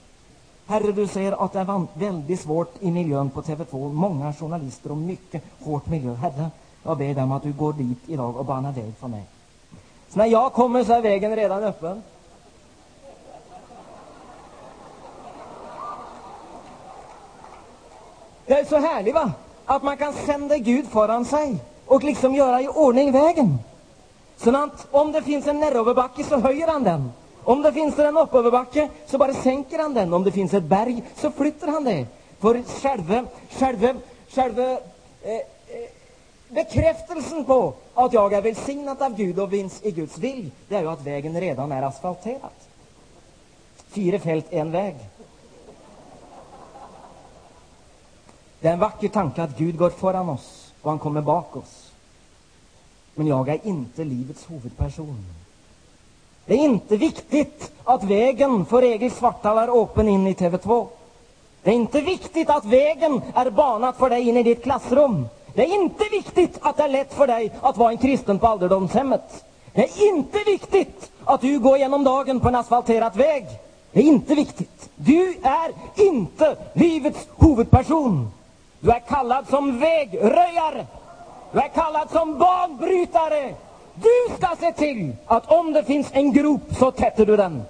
Herre, 0.67 0.91
du 0.91 1.07
säger 1.07 1.45
att 1.45 1.53
det 1.53 1.59
är 1.59 1.87
väldigt 1.93 2.39
svårt 2.39 2.73
i 2.79 2.91
miljön 2.91 3.29
på 3.29 3.41
TV2. 3.41 3.93
Många 3.93 4.33
journalister 4.33 4.91
och 4.91 4.97
mycket 4.97 5.43
hårt 5.63 5.87
miljö. 5.87 6.13
Herre, 6.13 6.51
jag 6.83 6.97
ber 6.97 7.13
dig 7.13 7.23
om 7.23 7.31
att 7.31 7.43
du 7.43 7.53
går 7.53 7.73
dit 7.73 7.97
idag 8.07 8.37
och 8.37 8.45
banar 8.45 8.71
väg 8.71 8.93
för 8.99 9.07
mig. 9.07 9.23
Så 10.09 10.19
när 10.19 10.25
jag 10.25 10.53
kommer 10.53 10.83
så 10.83 10.93
är 10.93 11.01
vägen 11.01 11.35
redan 11.35 11.63
öppen. 11.63 12.03
Det 18.45 18.53
är 18.53 18.65
så 18.65 18.77
härligt 18.77 19.15
va? 19.15 19.31
Att 19.65 19.83
man 19.83 19.97
kan 19.97 20.13
sända 20.13 20.57
Gud 20.57 20.87
föran 20.87 21.25
sig 21.25 21.57
och 21.85 22.03
liksom 22.03 22.35
göra 22.35 22.61
i 22.61 22.67
ordning 22.67 23.11
vägen. 23.11 23.59
Så 24.37 24.63
att 24.63 24.87
om 24.91 25.11
det 25.11 25.21
finns 25.21 25.47
en 25.47 25.59
neråverbacke 25.59 26.23
så 26.23 26.39
höjer 26.39 26.67
han 26.67 26.83
den. 26.83 27.11
Om 27.47 27.61
det 27.61 27.73
finns 27.73 27.99
en 27.99 28.17
uppöverbacke 28.17 28.89
så 29.05 29.17
bara 29.17 29.33
sänker 29.33 29.79
han 29.79 29.93
den. 29.93 30.13
Om 30.13 30.23
det 30.23 30.31
finns 30.31 30.53
ett 30.53 30.63
berg 30.63 31.03
så 31.15 31.31
flyttar 31.31 31.67
han 31.67 31.83
det. 31.83 32.05
För 32.39 32.63
själva, 32.63 33.25
själva, 33.49 33.95
själva 34.29 34.71
eh, 34.71 34.77
eh, 35.23 35.89
bekräftelsen 36.49 37.45
på 37.45 37.73
att 37.93 38.13
jag 38.13 38.33
är 38.33 38.41
välsignad 38.41 39.01
av 39.01 39.15
Gud 39.15 39.39
och 39.39 39.49
finns 39.49 39.83
i 39.83 39.91
Guds 39.91 40.17
vilj, 40.17 40.51
det 40.67 40.75
är 40.75 40.81
ju 40.81 40.89
att 40.89 41.01
vägen 41.01 41.39
redan 41.41 41.71
är 41.71 41.81
asfalterad. 41.81 42.57
Fyra 43.89 44.19
fält, 44.19 44.45
en 44.49 44.71
väg. 44.71 44.95
Det 48.59 48.67
är 48.67 48.73
en 48.73 48.79
vacker 48.79 49.07
tanke 49.07 49.43
att 49.43 49.57
Gud 49.57 49.77
går 49.77 49.89
föran 49.89 50.29
oss 50.29 50.73
och 50.81 50.89
han 50.89 50.99
kommer 50.99 51.21
bak 51.21 51.55
oss. 51.55 51.91
Men 53.15 53.27
jag 53.27 53.49
är 53.49 53.67
inte 53.67 54.03
livets 54.03 54.49
huvudperson. 54.49 55.36
Det 56.47 56.53
är 56.53 56.57
inte 56.57 56.97
viktigt 56.97 57.71
att 57.83 58.03
vägen 58.03 58.65
för 58.65 58.83
Egil 58.83 59.11
Svartdal 59.11 59.57
är 59.57 59.83
öppen 59.83 60.09
in 60.09 60.27
i 60.27 60.33
TV2. 60.33 60.87
Det 61.63 61.69
är 61.69 61.75
inte 61.75 62.01
viktigt 62.01 62.49
att 62.49 62.65
vägen 62.65 63.21
är 63.33 63.49
banad 63.49 63.95
för 63.95 64.09
dig 64.09 64.29
in 64.29 64.37
i 64.37 64.43
ditt 64.43 64.63
klassrum. 64.63 65.27
Det 65.53 65.61
är 65.63 65.81
inte 65.81 66.03
viktigt 66.11 66.57
att 66.61 66.77
det 66.77 66.83
är 66.83 66.87
lätt 66.87 67.13
för 67.13 67.27
dig 67.27 67.51
att 67.61 67.77
vara 67.77 67.91
en 67.91 67.97
kristen 67.97 68.39
på 68.39 68.47
ålderdomshemmet. 68.47 69.45
Det 69.73 69.81
är 69.83 70.09
inte 70.09 70.37
viktigt 70.45 71.11
att 71.25 71.41
du 71.41 71.59
går 71.59 71.77
genom 71.77 72.03
dagen 72.03 72.39
på 72.39 72.47
en 72.47 72.55
asfalterad 72.55 73.15
väg. 73.15 73.45
Det 73.91 73.99
är 73.99 74.03
inte 74.03 74.35
viktigt. 74.35 74.89
Du 74.95 75.37
är 75.43 75.71
inte 75.95 76.55
livets 76.73 77.27
huvudperson. 77.39 78.31
Du 78.79 78.91
är 78.91 78.99
kallad 78.99 79.49
som 79.49 79.79
vägröjare. 79.79 80.85
Du 81.51 81.59
är 81.59 81.67
kallad 81.67 82.09
som 82.11 82.37
banbrytare. 82.39 83.55
Du 84.01 84.35
ska 84.37 84.55
se 84.59 84.71
till 84.71 85.15
att 85.25 85.51
om 85.51 85.73
det 85.73 85.83
finns 85.83 86.07
en 86.11 86.33
grop 86.33 86.61
så 86.79 86.91
tätter 86.91 87.25
du 87.25 87.37
den. 87.37 87.63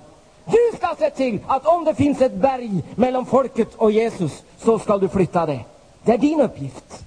Du 0.45 0.77
ska 0.77 0.95
se 0.99 1.09
till 1.09 1.39
att 1.47 1.65
om 1.67 1.83
det 1.83 1.95
finns 1.95 2.21
ett 2.21 2.35
berg 2.35 2.83
mellan 2.95 3.25
folket 3.25 3.75
och 3.75 3.91
Jesus 3.91 4.43
så 4.57 4.79
ska 4.79 4.97
du 4.97 5.07
flytta 5.07 5.45
det. 5.45 5.59
Det 6.03 6.13
är 6.13 6.17
din 6.17 6.41
uppgift. 6.41 7.03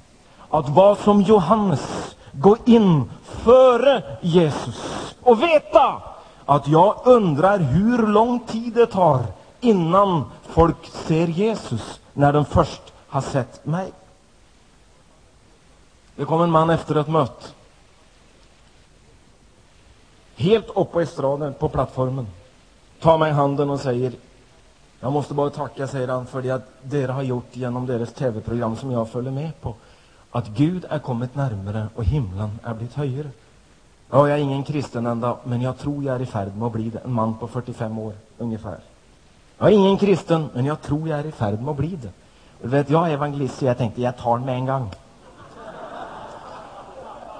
Att 0.51 0.69
vara 0.69 0.97
som 0.97 1.23
Johannes, 1.23 2.17
gå 2.33 2.57
in 2.65 3.11
före 3.25 4.03
Jesus 4.21 5.15
och 5.23 5.43
veta 5.43 6.03
att 6.47 6.69
jag 6.69 6.97
undrar 7.05 7.59
hur 7.59 8.07
lång 8.07 8.41
tid 8.41 8.73
det 8.73 8.87
tar 8.87 9.23
innan 9.61 10.25
folk 10.49 10.87
ser 11.07 11.27
Jesus 11.27 12.01
när 12.13 12.33
de 12.33 12.45
först 12.45 12.83
har 13.09 13.21
sett 13.21 13.67
mig. 13.67 13.93
Det 16.17 16.25
kom 16.25 16.43
en 16.43 16.51
man 16.51 16.71
efter 16.71 16.95
ett 16.95 17.09
möte. 17.09 17.47
Helt 20.41 20.69
upp 20.75 20.93
på 20.93 21.01
estraden, 21.01 21.55
på 21.55 21.69
plattformen. 21.69 22.27
Tar 23.01 23.19
mig 23.19 23.31
i 23.31 23.35
handen 23.35 23.71
och 23.71 23.81
säger 23.81 24.13
jag 25.01 25.13
måste 25.13 25.35
bara 25.35 25.51
tacka, 25.51 25.87
säger 25.87 26.09
han, 26.09 26.27
för 26.27 26.43
det 26.43 26.51
att 26.51 26.69
dere 26.83 27.13
har 27.13 27.23
gjort 27.23 27.57
genom 27.57 27.87
deras 27.87 28.13
tv-program 28.13 28.77
som 28.77 28.91
jag 28.91 29.09
följer 29.09 29.33
med 29.33 29.61
på. 29.61 29.75
Att 30.31 30.49
Gud 30.49 30.85
är 30.89 30.99
kommit 30.99 31.35
närmare 31.35 31.87
och 31.95 32.05
himlen 32.05 32.59
är 32.63 32.75
blivit 32.75 32.95
högre. 32.95 33.29
Ja, 34.11 34.29
jag 34.29 34.39
är 34.39 34.43
ingen 34.43 34.65
kristen 34.65 35.07
ända, 35.07 35.37
men 35.45 35.61
jag 35.61 35.79
tror 35.79 36.05
jag 36.05 36.17
är 36.17 36.23
i 36.23 36.27
färd 36.27 36.57
med 36.57 36.67
att 36.67 36.73
bli 36.73 36.91
det. 36.91 36.99
En 36.99 37.13
man 37.13 37.35
på 37.35 37.49
45 37.49 37.99
år, 37.99 38.13
ungefär. 38.39 38.79
Jag 39.59 39.69
är 39.69 39.73
ingen 39.73 39.97
kristen, 39.97 40.49
men 40.55 40.65
jag 40.65 40.83
tror 40.83 41.09
jag 41.09 41.19
är 41.19 41.27
i 41.27 41.33
färd 41.33 41.61
med 41.61 41.71
att 41.71 41.77
bli 41.77 41.99
det. 42.03 42.11
Du 42.63 42.69
vet, 42.69 42.91
jag 42.91 43.09
är 43.09 43.15
evangelist, 43.15 43.59
så 43.59 43.65
jag 43.65 43.79
tänkte 43.79 44.03
jag 44.03 44.17
tar 44.17 44.37
den 44.37 44.47
med 44.47 44.55
en 44.55 44.67
gång. 44.67 44.91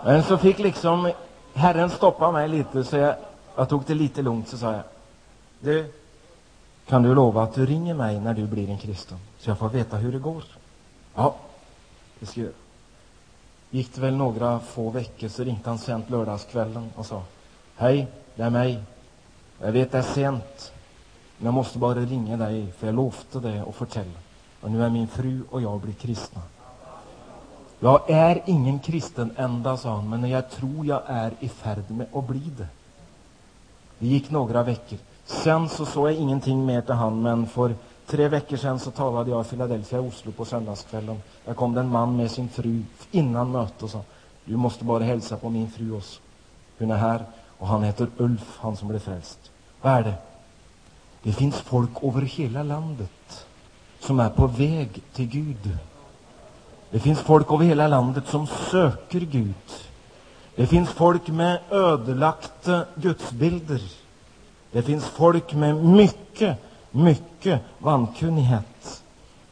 Men 0.05 0.23
så 0.23 0.39
fick 0.39 0.59
liksom 0.59 1.13
Herren 1.55 1.91
stoppade 1.91 2.33
mig 2.33 2.49
lite, 2.49 2.85
så 2.85 2.97
jag, 2.97 3.15
jag 3.57 3.69
tog 3.69 3.83
det 3.87 3.95
lite 3.95 4.23
lugnt, 4.23 4.49
så 4.49 4.59
sa 4.59 4.73
jag, 4.73 4.83
du, 5.61 5.93
kan 6.87 7.03
du 7.03 7.15
lova 7.15 7.43
att 7.43 7.55
du 7.55 7.67
ringer 7.67 7.95
mig 7.95 8.21
när 8.21 8.35
du 8.35 8.47
blir 8.47 8.71
en 8.71 8.79
kristen, 8.79 9.19
så 9.39 9.51
jag 9.51 9.59
får 9.59 9.69
veta 9.69 9.97
hur 9.97 10.13
det 10.13 10.19
går? 10.19 10.45
Ja, 11.15 11.37
det 12.19 12.27
ska 12.27 12.41
jag 12.41 12.45
göra. 12.45 12.55
Gick 13.71 13.95
det 13.95 14.01
väl 14.01 14.17
några 14.17 14.61
få 14.61 14.91
veckor 14.91 15.29
så 15.29 15.45
ringde 15.45 15.63
han 15.65 15.79
sent 15.79 16.11
lördagskvällen 16.11 16.91
och 16.97 17.07
sa, 17.07 17.23
hej, 17.77 18.07
det 18.35 18.43
är 18.43 18.51
mig. 18.51 18.83
Jag 19.61 19.73
vet 19.73 19.93
det 19.93 19.99
är 19.99 20.03
sent, 20.03 20.73
men 21.37 21.45
jag 21.45 21.55
måste 21.55 21.79
bara 21.79 21.95
ringa 21.95 22.37
dig, 22.37 22.73
för 22.79 22.87
jag 22.87 22.97
lovade 22.97 23.51
det 23.51 23.63
och 23.63 23.75
fortälla. 23.75 24.19
Och 24.61 24.71
nu 24.71 24.85
är 24.85 24.91
min 24.91 25.09
fru 25.09 25.43
och 25.51 25.63
jag 25.63 25.81
blivit 25.81 26.01
kristna. 26.01 26.43
Jag 27.83 28.11
är 28.11 28.43
ingen 28.47 28.79
kristen 28.79 29.33
ända, 29.37 29.77
sa 29.77 29.97
han, 29.97 30.09
men 30.09 30.31
jag 30.31 30.51
tror 30.51 30.87
jag 30.87 31.03
är 31.07 31.33
i 31.41 31.49
färd 31.49 31.91
med 31.91 32.07
att 32.15 32.27
bli 32.27 32.51
det. 32.59 32.67
Det 33.99 34.07
gick 34.07 34.31
några 34.31 34.63
veckor. 34.63 34.99
Sen 35.25 35.69
så 35.69 35.87
såg 35.87 36.09
jag 36.09 36.15
ingenting 36.15 36.67
mer 36.67 36.81
till 36.81 36.95
han, 36.95 37.23
men 37.23 37.47
för 37.47 37.75
tre 38.07 38.29
veckor 38.29 38.57
sedan 38.57 38.79
så 38.79 38.91
talade 38.91 39.31
jag 39.31 39.47
i 39.47 39.49
Philadelphia, 39.49 40.01
Oslo, 40.01 40.33
på 40.33 40.45
söndagskvällen. 40.45 41.23
Där 41.45 41.55
kom 41.55 41.75
det 41.75 41.81
en 41.81 41.89
man 41.89 42.17
med 42.17 42.31
sin 42.31 42.49
fru 42.49 42.83
innan 43.11 43.51
mötet 43.51 43.83
och 43.83 43.91
sa, 43.91 44.01
du 44.45 44.57
måste 44.57 44.85
bara 44.85 45.05
hälsa 45.05 45.37
på 45.37 45.51
min 45.51 45.71
fru 45.71 45.97
också. 45.97 46.21
Hon 46.79 46.91
är 46.91 46.97
här 46.97 47.25
och 47.59 47.67
han 47.67 47.83
heter 47.83 48.09
Ulf, 48.17 48.59
han 48.61 48.77
som 48.77 48.89
blev 48.89 48.99
frälst. 48.99 49.51
Vad 49.81 49.93
är 49.93 50.03
det? 50.03 50.15
Det 51.23 51.33
finns 51.33 51.57
folk 51.57 51.91
över 52.03 52.23
hela 52.23 52.63
landet 52.63 53.47
som 54.01 54.21
är 54.21 54.31
på 54.31 54.47
väg 54.47 55.03
till 55.13 55.27
Gud. 55.29 55.79
Det 56.91 57.01
finns 57.01 57.21
folk 57.21 57.53
över 57.53 57.65
hela 57.65 57.89
landet 57.89 58.25
som 58.27 58.47
söker 58.47 59.21
Gud. 59.21 59.55
Det 60.57 60.67
finns 60.67 60.89
folk 60.89 61.29
med 61.29 61.59
ödelagda 61.71 62.85
gudsbilder. 62.95 63.81
Det 64.73 64.83
finns 64.83 65.05
folk 65.05 65.55
med 65.55 65.85
mycket, 65.85 66.59
mycket 66.91 67.61
vankunnighet. 67.79 69.03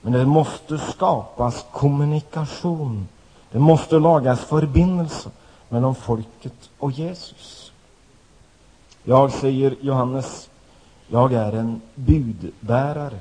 Men 0.01 0.13
det 0.13 0.27
måste 0.27 0.79
skapas 0.79 1.67
kommunikation. 1.73 3.09
Det 3.51 3.59
måste 3.59 3.99
lagas 3.99 4.41
förbindelse 4.41 5.31
mellan 5.69 5.95
folket 5.95 6.71
och 6.79 6.93
Jesus. 6.93 7.73
Jag, 9.05 9.33
säger 9.33 9.77
Johannes, 9.81 10.51
jag 11.09 11.33
är 11.33 11.53
en 11.53 11.81
budbärare. 11.95 13.19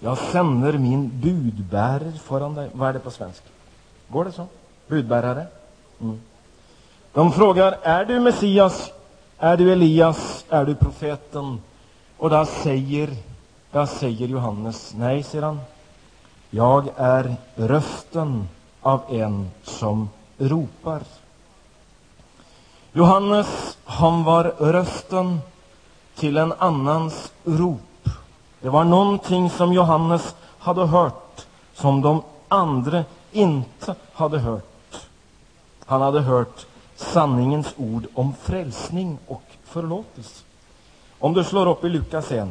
Jag 0.00 0.18
sänder 0.18 0.72
min 0.72 1.20
budbärare 1.20 2.12
föran 2.12 2.54
dig. 2.54 2.70
Vad 2.72 2.88
är 2.88 2.92
det 2.92 2.98
på 2.98 3.10
svenska? 3.10 3.46
Går 4.08 4.24
det 4.24 4.32
så? 4.32 4.46
Budbärare? 4.86 5.46
Mm. 6.00 6.20
De 7.12 7.32
frågar, 7.32 7.78
är 7.82 8.04
du 8.04 8.20
Messias? 8.20 8.92
Är 9.38 9.56
du 9.56 9.72
Elias? 9.72 10.44
Är 10.48 10.64
du 10.64 10.74
profeten? 10.74 11.60
Och 12.16 12.30
där 12.30 12.44
säger, 12.44 13.10
där 13.72 13.86
säger 13.86 14.28
Johannes, 14.28 14.94
nej, 14.96 15.22
säger 15.22 15.44
han. 15.44 15.60
Jag 16.50 16.88
är 16.96 17.36
rösten 17.54 18.48
av 18.80 19.00
en 19.08 19.50
som 19.62 20.08
ropar. 20.38 21.02
Johannes, 22.92 23.78
han 23.84 24.24
var 24.24 24.44
rösten 24.44 25.40
till 26.14 26.36
en 26.36 26.52
annans 26.58 27.32
rop. 27.44 27.80
Det 28.60 28.68
var 28.68 28.84
någonting 28.84 29.50
som 29.50 29.72
Johannes 29.72 30.34
hade 30.58 30.86
hört 30.86 31.46
som 31.74 32.00
de 32.00 32.22
andra 32.48 33.04
inte 33.32 33.94
hade 34.12 34.38
hört. 34.38 35.08
Han 35.86 36.02
hade 36.02 36.20
hört 36.20 36.66
sanningens 36.96 37.74
ord 37.76 38.06
om 38.14 38.34
frälsning 38.42 39.18
och 39.26 39.42
förlåtelse. 39.64 40.44
Om 41.18 41.34
du 41.34 41.44
slår 41.44 41.66
upp 41.66 41.84
i 41.84 41.88
Lukas 41.88 42.32
1. 42.32 42.48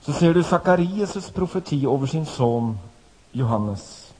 Så 0.00 0.12
ser 0.12 0.34
du 0.34 0.42
Sakarias 0.42 1.30
profeti 1.30 1.86
över 1.86 2.06
sin 2.06 2.26
son 2.26 2.78
Johannes. 3.32 4.12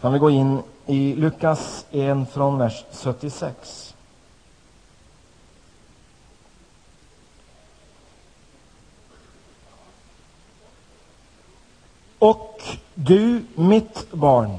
Kan 0.00 0.12
vi 0.12 0.18
gå 0.18 0.30
in 0.30 0.62
i 0.86 1.14
Lukas 1.14 1.86
1 1.90 2.30
från 2.32 2.58
vers 2.58 2.84
76. 2.92 3.94
Och 12.18 12.62
du, 12.94 13.44
mitt 13.54 14.12
barn, 14.12 14.58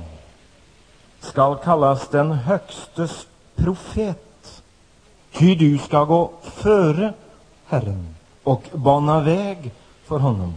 skall 1.20 1.58
kallas 1.58 2.08
den 2.08 2.32
Högstes 2.32 3.28
profet, 3.56 4.64
ty 5.32 5.56
du 5.56 5.78
skall 5.78 6.06
gå 6.06 6.32
före 6.42 7.14
Herren 7.66 8.16
och 8.44 8.64
bana 8.74 9.20
väg 9.22 9.72
för 10.06 10.20
honom. 10.20 10.54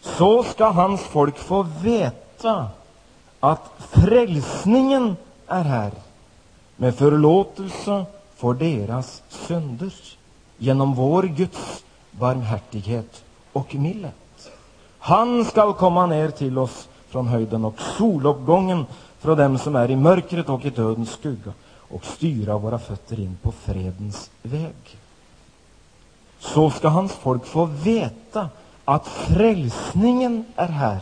Så 0.00 0.42
ska 0.42 0.70
hans 0.70 1.00
folk 1.00 1.38
få 1.38 1.62
veta 1.62 2.68
att 3.44 3.70
frälsningen 3.78 5.16
är 5.46 5.64
här 5.64 5.92
med 6.76 6.94
förlåtelse 6.94 8.04
för 8.36 8.54
deras 8.54 9.22
synder 9.28 9.92
genom 10.58 10.94
vår 10.94 11.22
Guds 11.22 11.84
barmhärtighet 12.10 13.24
och 13.52 13.74
millet. 13.74 14.50
Han 14.98 15.44
skall 15.44 15.74
komma 15.74 16.06
ner 16.06 16.30
till 16.30 16.58
oss 16.58 16.88
från 17.08 17.26
höjden 17.26 17.64
och 17.64 17.80
soluppgången 17.80 18.86
från 19.18 19.38
dem 19.38 19.58
som 19.58 19.76
är 19.76 19.90
i 19.90 19.96
mörkret 19.96 20.48
och 20.48 20.64
i 20.64 20.70
dödens 20.70 21.10
skugga 21.10 21.52
och 21.76 22.04
styra 22.04 22.58
våra 22.58 22.78
fötter 22.78 23.20
in 23.20 23.38
på 23.42 23.52
fredens 23.52 24.30
väg. 24.42 24.98
Så 26.38 26.70
ska 26.70 26.88
hans 26.88 27.12
folk 27.12 27.46
få 27.46 27.64
veta 27.64 28.48
att 28.84 29.06
frälsningen 29.06 30.44
är 30.56 30.68
här 30.68 31.00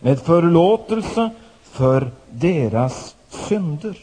med 0.00 0.20
förlåtelse 0.20 1.30
för 1.70 2.10
deras 2.30 3.16
synder. 3.28 3.98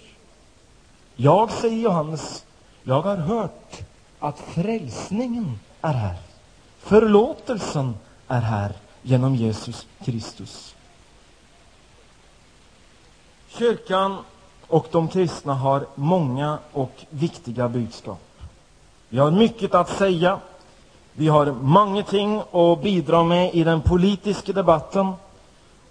Jag, 1.16 1.52
säger 1.52 1.78
Johannes, 1.78 2.46
jag 2.84 3.02
har 3.02 3.18
hört 3.18 3.78
att 4.20 4.40
frälsningen 4.40 5.60
är 5.82 5.94
här. 5.94 6.16
Förlåtelsen 6.80 7.96
är 8.28 8.42
här 8.42 8.74
genom 9.02 9.36
Jesus 9.36 9.88
Kristus. 10.06 10.76
Kyrkan 13.48 14.18
och 14.68 14.88
de 14.92 15.08
kristna 15.08 15.54
har 15.54 15.86
många 15.96 16.58
och 16.72 17.06
viktiga 17.10 17.70
budskap. 17.70 18.22
Vi 19.10 19.18
har 19.18 19.32
mycket 19.32 19.76
att 19.76 19.90
säga. 19.90 20.40
Vi 21.14 21.28
har 21.28 21.46
många 21.62 22.04
ting 22.04 22.42
att 22.52 22.82
bidra 22.82 23.24
med 23.24 23.56
i 23.56 23.64
den 23.64 23.82
politiska 23.82 24.54
debatten. 24.54 25.14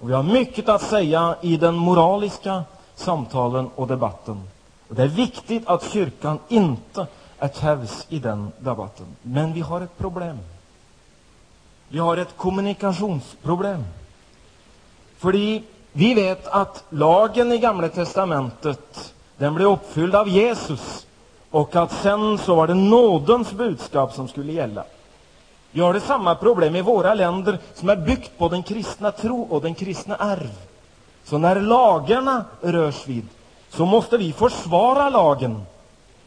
Och 0.01 0.09
vi 0.09 0.15
har 0.15 0.23
mycket 0.23 0.69
att 0.69 0.83
säga 0.83 1.37
i 1.41 1.57
den 1.57 1.75
moraliska 1.75 2.65
samtalen 2.95 3.71
och 3.75 3.87
debatten. 3.87 4.43
Och 4.89 4.95
det 4.95 5.03
är 5.03 5.09
viktigt 5.09 5.67
att 5.67 5.91
kyrkan 5.93 6.39
inte 6.49 7.07
är 7.39 7.49
tävs 7.49 8.07
i 8.09 8.19
den 8.19 8.53
debatten. 8.59 9.07
Men 9.23 9.53
vi 9.53 9.61
har 9.61 9.81
ett 9.81 9.99
problem. 9.99 10.39
Vi 11.89 11.99
har 11.99 12.17
ett 12.17 12.37
kommunikationsproblem. 12.37 13.85
För 15.19 15.33
vi 15.93 16.15
vet 16.15 16.47
att 16.47 16.85
lagen 16.91 17.53
i 17.53 17.59
Gamla 17.59 17.89
testamentet, 17.89 19.15
den 19.37 19.55
blev 19.55 19.69
uppfylld 19.69 20.15
av 20.15 20.29
Jesus. 20.29 21.07
Och 21.51 21.77
att 21.77 21.93
sen 21.93 22.39
så 22.39 22.55
var 22.55 22.67
det 22.67 22.75
nådens 22.75 23.53
budskap 23.53 24.13
som 24.13 24.29
skulle 24.29 24.53
gälla. 24.53 24.85
Vi 25.73 25.81
har 25.81 25.93
det 25.93 26.01
samma 26.01 26.35
problem 26.35 26.77
i 26.77 26.83
våra 26.83 27.15
länder 27.15 27.59
som 27.75 27.89
är 27.89 27.97
byggt 27.97 28.39
på 28.39 28.49
den 28.49 28.63
kristna 28.63 29.13
tro 29.13 29.43
och 29.43 29.63
den 29.63 29.75
kristna 29.75 30.17
arv. 30.17 30.51
Så 31.25 31.39
när 31.39 31.61
lagarna 31.61 32.45
rörs 32.61 33.07
vid, 33.07 33.29
så 33.71 33.87
måste 33.87 34.17
vi 34.17 34.33
försvara 34.33 35.11
lagen. 35.11 35.63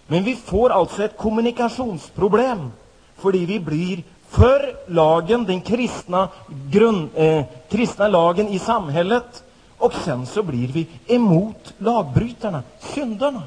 Men 0.07 0.23
vi 0.23 0.35
får 0.35 0.69
alltså 0.69 1.03
ett 1.03 1.17
kommunikationsproblem, 1.17 2.71
för 3.17 3.31
vi 3.31 3.59
blir 3.59 4.03
för 4.29 4.75
lagen, 4.87 5.45
den 5.45 5.61
kristna, 5.61 6.27
grund, 6.71 7.09
eh, 7.15 7.43
kristna 7.69 8.07
lagen 8.07 8.47
i 8.47 8.59
samhället, 8.59 9.43
och 9.77 9.93
sen 9.93 10.25
så 10.25 10.43
blir 10.43 10.67
vi 10.67 10.87
emot 11.07 11.73
lagbrytarna, 11.77 12.63
syndarna. 12.79 13.41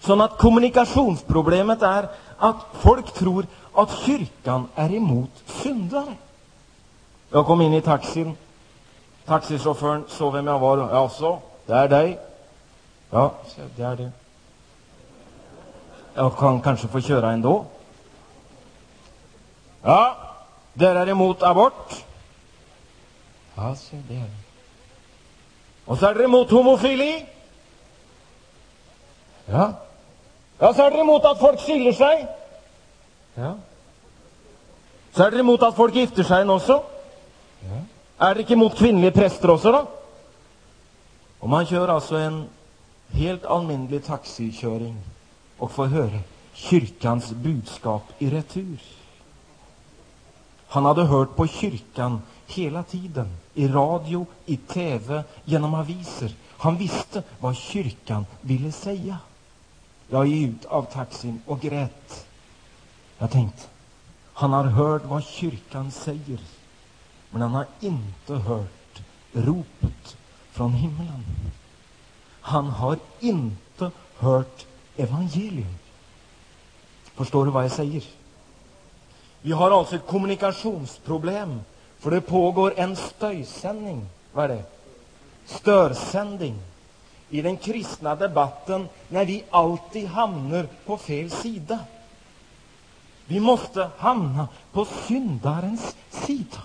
Så 0.00 0.22
att 0.22 0.38
kommunikationsproblemet 0.38 1.82
är 1.82 2.08
att 2.38 2.56
folk 2.80 3.12
tror 3.12 3.46
att 3.74 3.98
kyrkan 3.98 4.68
är 4.74 4.94
emot 4.94 5.30
syndare. 5.46 6.14
Jag 7.30 7.46
kom 7.46 7.60
in 7.60 7.74
i 7.74 7.80
taxin. 7.80 8.36
Taxichauffören 9.24 10.04
såg 10.08 10.32
vem 10.32 10.46
jag 10.46 10.58
var. 10.58 10.78
Ja, 10.78 11.08
så, 11.08 11.38
det 11.66 11.72
är 11.72 11.88
dig. 11.88 12.18
Ja, 13.10 13.32
det 13.76 13.82
är 13.82 13.96
det. 13.96 14.10
Jag 16.14 16.36
kan 16.36 16.60
kanske 16.60 16.88
få 16.88 17.00
köra 17.00 17.32
ändå. 17.32 17.64
Ja, 19.82 20.16
det 20.72 20.86
är 20.86 21.08
emot 21.08 21.42
abort. 21.42 22.04
Ja, 23.54 23.74
så 23.74 23.96
det 24.08 24.14
är 24.14 24.20
det. 24.20 24.30
Och 25.84 25.98
så 25.98 26.06
är 26.06 26.14
det 26.14 26.24
emot 26.24 26.50
homofili. 26.50 27.26
Ja. 29.46 29.72
Ja, 30.58 30.74
så 30.74 30.82
är 30.82 30.90
det 30.90 30.98
emot 30.98 31.24
att 31.24 31.38
folk 31.38 31.60
skiljer 31.60 31.92
sig. 31.92 32.26
Ja. 33.34 33.54
Så 35.12 35.22
är 35.22 35.30
det 35.30 35.38
emot 35.38 35.62
att 35.62 35.76
folk 35.76 35.94
gifter 35.94 36.22
sig 36.22 36.48
också. 36.48 36.82
Ja. 37.60 37.80
Är 38.18 38.34
det 38.34 38.40
inte 38.40 38.52
emot 38.52 38.78
kvinnliga 38.78 39.10
präster 39.10 39.50
också 39.50 39.72
då? 39.72 39.88
Och 41.38 41.48
man 41.48 41.66
kör 41.66 41.88
alltså 41.88 42.16
en 42.16 42.44
helt 43.10 43.44
allmännlig 43.44 44.04
taxiköring 44.04 44.96
och 45.58 45.70
får 45.70 45.86
höra 45.86 46.18
kyrkans 46.52 47.30
budskap 47.30 48.02
i 48.18 48.30
retur. 48.30 48.82
Han 50.68 50.84
hade 50.84 51.04
hört 51.04 51.36
på 51.36 51.46
kyrkan 51.46 52.22
hela 52.46 52.82
tiden, 52.82 53.36
i 53.54 53.68
radio, 53.68 54.26
i 54.46 54.56
tv, 54.56 55.24
genom 55.44 55.74
aviser. 55.74 56.34
Han 56.58 56.76
visste 56.76 57.22
vad 57.38 57.56
kyrkan 57.56 58.26
ville 58.40 58.72
säga. 58.72 59.18
Jag 60.08 60.26
gick 60.26 60.48
ut 60.48 60.64
av 60.64 60.82
taxin 60.82 61.42
och 61.46 61.60
grät. 61.60 62.23
Jag 63.18 63.30
tänkte, 63.30 63.62
han 64.32 64.52
har 64.52 64.64
hört 64.64 65.04
vad 65.04 65.24
kyrkan 65.24 65.90
säger, 65.90 66.38
men 67.30 67.42
han 67.42 67.54
har 67.54 67.66
inte 67.80 68.34
hört 68.34 69.02
ropet 69.32 70.16
från 70.50 70.72
himlen. 70.72 71.24
Han 72.40 72.66
har 72.66 72.98
inte 73.20 73.90
hört 74.16 74.66
evangelium. 74.96 75.74
Förstår 77.14 77.44
du 77.44 77.50
vad 77.50 77.64
jag 77.64 77.72
säger? 77.72 78.04
Vi 79.42 79.52
har 79.52 79.70
alltså 79.78 79.96
ett 79.96 80.06
kommunikationsproblem, 80.06 81.60
för 81.98 82.10
det 82.10 82.20
pågår 82.20 82.74
en 82.76 82.96
stöjsändning. 82.96 84.06
Vad 84.32 84.44
är 84.44 84.48
det? 84.48 84.64
Störsändning 85.46 86.54
i 87.30 87.42
den 87.42 87.56
kristna 87.56 88.14
debatten 88.14 88.88
när 89.08 89.24
vi 89.24 89.44
alltid 89.50 90.08
hamnar 90.08 90.66
på 90.86 90.96
fel 90.96 91.30
sida. 91.30 91.78
Vi 93.26 93.40
måste 93.40 93.88
hamna 93.98 94.48
på 94.72 94.86
syndarens 95.06 95.96
sida. 96.10 96.58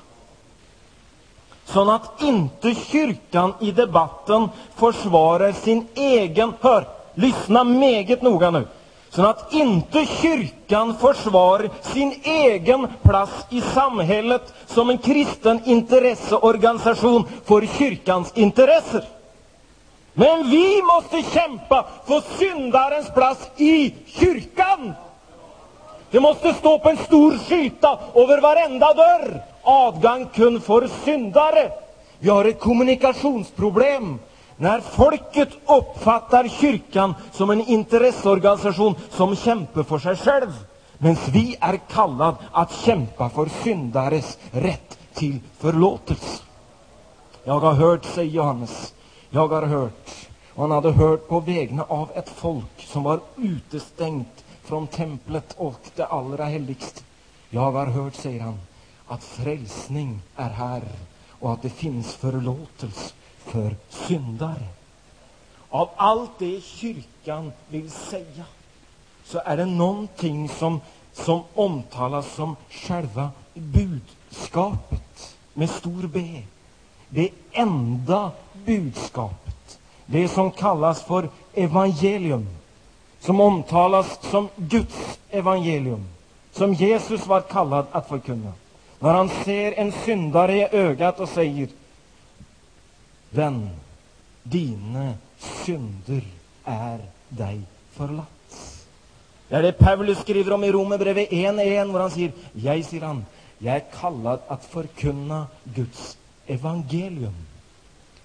Så 1.66 1.92
att 1.92 2.22
inte 2.22 2.76
kyrkan 2.76 3.54
i 3.60 3.72
debatten 3.72 4.50
försvarar 4.76 5.52
sin 5.52 5.88
egen, 5.96 6.54
hör, 6.62 6.88
lyssna 7.14 7.64
meget 7.64 8.22
noga 8.22 8.52
nu, 8.52 8.68
så 9.10 9.26
att 9.26 9.54
inte 9.54 10.06
kyrkan 10.06 10.98
försvarar 10.98 11.70
sin 11.82 12.22
egen 12.24 12.88
plats 13.02 13.46
i 13.50 13.62
samhället 13.62 14.54
som 14.66 14.90
en 14.90 14.98
kristen 14.98 15.62
intresseorganisation 15.66 17.26
för 17.46 17.68
kyrkans 17.78 18.32
intressen. 18.36 19.02
Men 20.14 20.50
vi 20.50 20.82
måste 20.82 21.32
kämpa 21.34 21.86
för 22.06 22.38
syndarens 22.38 23.10
plats 23.14 23.50
i 23.58 23.94
kyrkan. 24.06 24.94
Det 26.12 26.20
måste 26.20 26.54
stå 26.54 26.80
på 26.80 26.90
en 26.90 26.98
stor 26.98 27.38
skylta 27.38 28.00
över 28.16 28.42
varenda 28.42 28.94
dörr. 28.94 29.44
Avgång 29.62 30.26
kun 30.34 30.62
för 30.62 30.90
syndare. 31.06 31.72
Vi 32.20 32.30
har 32.30 32.46
ett 32.46 32.60
kommunikationsproblem. 32.60 34.20
När 34.58 34.80
folket 34.80 35.50
uppfattar 35.66 36.48
kyrkan 36.48 37.16
som 37.32 37.50
en 37.50 37.62
intresseorganisation 37.62 38.96
som 39.10 39.36
kämpar 39.36 39.84
för 39.84 40.00
sig 40.00 40.16
själv, 40.16 40.54
medan 40.98 41.18
vi 41.34 41.56
är 41.60 41.80
kallade 41.92 42.38
att 42.52 42.72
kämpa 42.72 43.30
för 43.30 43.50
syndares 43.64 44.38
rätt 44.52 44.98
till 45.14 45.40
förlåtelse. 45.60 46.44
Jag 47.44 47.60
har 47.60 47.74
hört, 47.74 48.06
säger 48.06 48.32
Johannes, 48.32 48.94
jag 49.30 49.48
har 49.48 49.62
hört, 49.62 50.10
och 50.54 50.62
han 50.62 50.72
hade 50.72 50.92
hört 50.92 51.28
på 51.28 51.40
vägna 51.40 51.84
av 51.88 52.10
ett 52.16 52.30
folk 52.30 52.88
som 52.88 53.04
var 53.04 53.20
utestängt 53.36 54.44
från 54.70 54.88
templet 54.88 55.54
och 55.58 55.80
det 55.96 56.06
allra 56.06 56.46
heligste. 56.46 57.02
Jag 57.50 57.72
har 57.72 57.86
hört, 57.86 58.16
säger 58.16 58.40
han, 58.42 58.60
att 59.08 59.24
frälsning 59.24 60.22
är 60.36 60.50
här 60.50 60.82
och 61.40 61.54
att 61.54 61.62
det 61.62 61.70
finns 61.70 62.16
förlåtelse 62.16 63.14
för 63.38 63.76
syndare. 63.90 64.68
Av 65.70 65.90
allt 65.96 66.32
det 66.40 66.64
kyrkan 66.64 67.52
vill 67.70 67.92
säga 67.92 68.44
så 69.26 69.42
är 69.46 69.58
det 69.58 69.66
någonting 69.66 70.50
som, 70.50 70.82
som 71.14 71.44
omtalas 71.54 72.34
som 72.34 72.56
själva 72.70 73.30
budskapet 73.54 75.38
med 75.54 75.70
stor 75.70 76.08
B. 76.08 76.44
Det 77.10 77.30
enda 77.52 78.32
budskapet. 78.66 79.80
Det 80.06 80.28
som 80.28 80.52
kallas 80.52 81.04
för 81.04 81.30
evangelium. 81.54 82.59
Som 83.20 83.42
omtalas 83.42 84.20
som 84.22 84.50
Guds 84.56 85.20
evangelium. 85.30 86.06
Som 86.52 86.74
Jesus 86.74 87.28
var 87.28 87.42
kallad 87.42 87.86
att 87.92 88.10
förkunna. 88.10 88.54
När 89.00 89.14
han 89.14 89.30
ser 89.30 89.72
en 89.72 89.92
syndare 89.92 90.58
i 90.58 90.68
ögat 90.72 91.20
och 91.20 91.30
säger 91.30 91.68
Vän, 93.30 93.70
dina 94.44 95.14
synder 95.38 96.22
är 96.66 97.00
dig 97.30 97.62
förlatt. 97.92 98.86
Det 99.48 99.56
är 99.56 99.62
det 99.62 99.72
Paulus 99.72 100.20
skriver 100.20 100.54
om 100.54 100.64
i 100.64 100.72
Romarbrevet 100.72 101.30
1.1, 101.30 101.94
där 101.94 102.00
han 102.00 102.12
säger, 102.12 102.32
jag, 102.54 102.86
säger 102.86 103.06
han, 103.06 103.26
jag 103.58 103.76
är 103.76 103.84
kallad 104.00 104.40
att 104.48 104.66
förkunna 104.66 105.48
Guds 105.64 106.18
evangelium. 106.48 107.36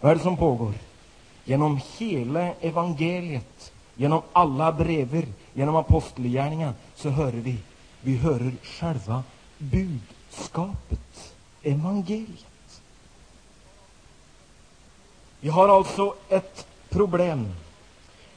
Vad 0.00 0.10
är 0.10 0.16
det 0.16 0.22
som 0.22 0.36
pågår? 0.36 0.72
Genom 1.44 1.80
hela 1.98 2.52
evangeliet, 2.60 3.72
genom 3.96 4.22
alla 4.32 4.72
brever, 4.72 5.26
genom 5.54 5.76
apostelgärningarna, 5.76 6.74
så 6.94 7.08
hör 7.08 7.32
vi, 7.32 7.56
vi 8.00 8.16
hör 8.16 8.52
själva 8.62 9.22
budskapet, 9.58 11.34
evangeliet. 11.62 12.80
Vi 15.40 15.48
har 15.48 15.68
alltså 15.68 16.14
ett 16.28 16.66
problem. 16.88 17.48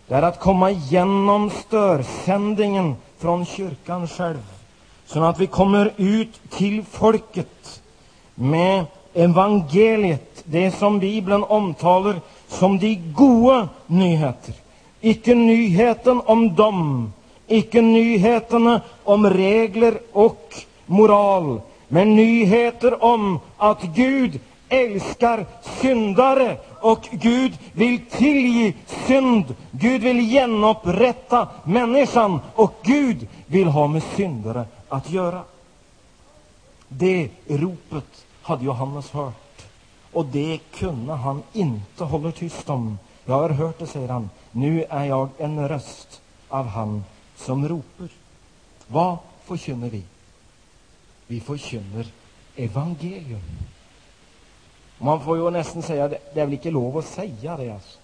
Det 0.08 0.16
är 0.16 0.22
att 0.22 0.40
komma 0.40 0.72
igenom 0.72 1.50
störsändningen 1.50 2.96
från 3.18 3.46
kyrkan 3.46 4.08
själv, 4.08 4.44
så 5.06 5.24
att 5.24 5.40
vi 5.40 5.48
kommer 5.48 5.94
ut 5.98 6.42
till 6.50 6.84
folket 6.84 7.82
med 8.36 8.86
evangeliet, 9.14 10.44
det 10.44 10.72
som 10.72 11.00
Bibeln 11.00 11.44
omtalar 11.44 12.22
som 12.48 12.80
de 12.80 12.96
goda 12.96 13.70
nyheter. 13.88 14.56
Icke 15.02 15.36
nyheten 15.36 16.22
om 16.26 16.56
dem, 16.56 17.14
icke 17.48 17.82
nyheterna 17.82 18.82
om 19.04 19.30
regler 19.30 20.00
och 20.12 20.54
moral, 20.86 21.62
men 21.88 22.16
nyheter 22.16 23.04
om 23.04 23.40
att 23.58 23.82
Gud 23.82 24.40
älskar 24.70 25.46
syndare 25.82 26.58
och 26.82 27.08
Gud 27.12 27.58
vill 27.74 28.06
tillge 28.06 28.74
synd. 29.08 29.56
Gud 29.72 30.02
vill 30.02 30.30
genupprätta 30.30 31.48
människan 31.64 32.40
och 32.56 32.74
Gud 32.84 33.28
vill 33.46 33.68
ha 33.68 33.88
med 33.88 34.04
syndare 34.16 34.66
att 34.90 35.10
göra. 35.10 35.42
Det 36.88 37.30
ropet 37.48 38.26
hade 38.42 38.66
Johannes 38.66 39.12
hört 39.12 39.66
och 40.12 40.26
det 40.26 40.60
kunde 40.76 41.14
han 41.14 41.44
inte 41.54 42.04
hålla 42.04 42.32
tyst 42.32 42.70
om. 42.70 42.98
Jag 43.26 43.36
har 43.36 43.50
hört 43.50 43.80
det, 43.80 43.88
säger 43.88 44.08
han. 44.08 44.30
Nu 44.52 44.84
är 44.90 45.06
jag 45.06 45.30
en 45.38 45.70
röst 45.70 46.22
av 46.48 46.66
han 46.68 47.04
som 47.36 47.68
ropar. 47.68 48.10
Vad 48.88 49.18
förkynner 49.44 49.90
vi? 49.90 50.04
Vi 51.28 51.40
förkynner 51.40 52.08
evangelium. 52.56 53.42
Man 54.98 55.24
får 55.24 55.38
ju 55.38 55.50
nästan 55.50 55.84
säga, 55.84 56.08
det 56.08 56.18
är 56.34 56.46
väl 56.46 56.54
inte 56.54 56.72
lov 56.72 56.98
att 56.98 57.06
säga 57.06 57.58
det 57.58 57.72
alltså. 57.72 58.00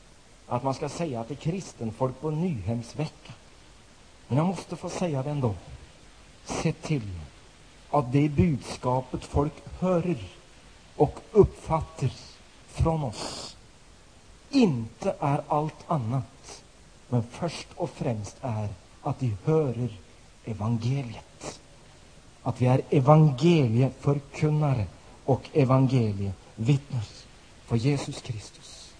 Att 0.47 0.63
man 0.63 0.73
ska 0.73 0.89
säga 0.89 1.23
till 1.23 1.37
kristenfolk 1.37 2.21
på 2.21 2.31
Nyhemsvecka. 2.31 3.33
Men 4.27 4.37
jag 4.37 4.47
måste 4.47 4.75
få 4.75 4.89
säga 4.89 5.23
det 5.23 5.29
ändå. 5.29 5.55
Se 6.45 6.73
till 6.73 7.09
att 7.89 8.11
det 8.11 8.29
budskapet 8.29 9.23
folk 9.23 9.53
hör 9.79 10.15
och 10.95 11.19
uppfattar 11.31 12.11
från 12.67 13.03
oss 13.03 13.57
inte 14.49 15.15
är 15.19 15.41
allt 15.47 15.83
annat, 15.87 16.23
men 17.13 17.23
först 17.23 17.67
och 17.75 17.89
främst 17.89 18.37
är 18.41 18.67
att 19.01 19.19
de 19.19 19.37
hör 19.45 19.89
evangeliet. 20.45 21.59
Att 22.43 22.61
vi 22.61 22.65
är 22.65 22.81
evangelieförkunnare 22.89 24.85
och 25.25 25.49
evangelievittnen 25.53 27.01
för 27.65 27.75
Jesus 27.75 28.21
Kristus. 28.21 28.93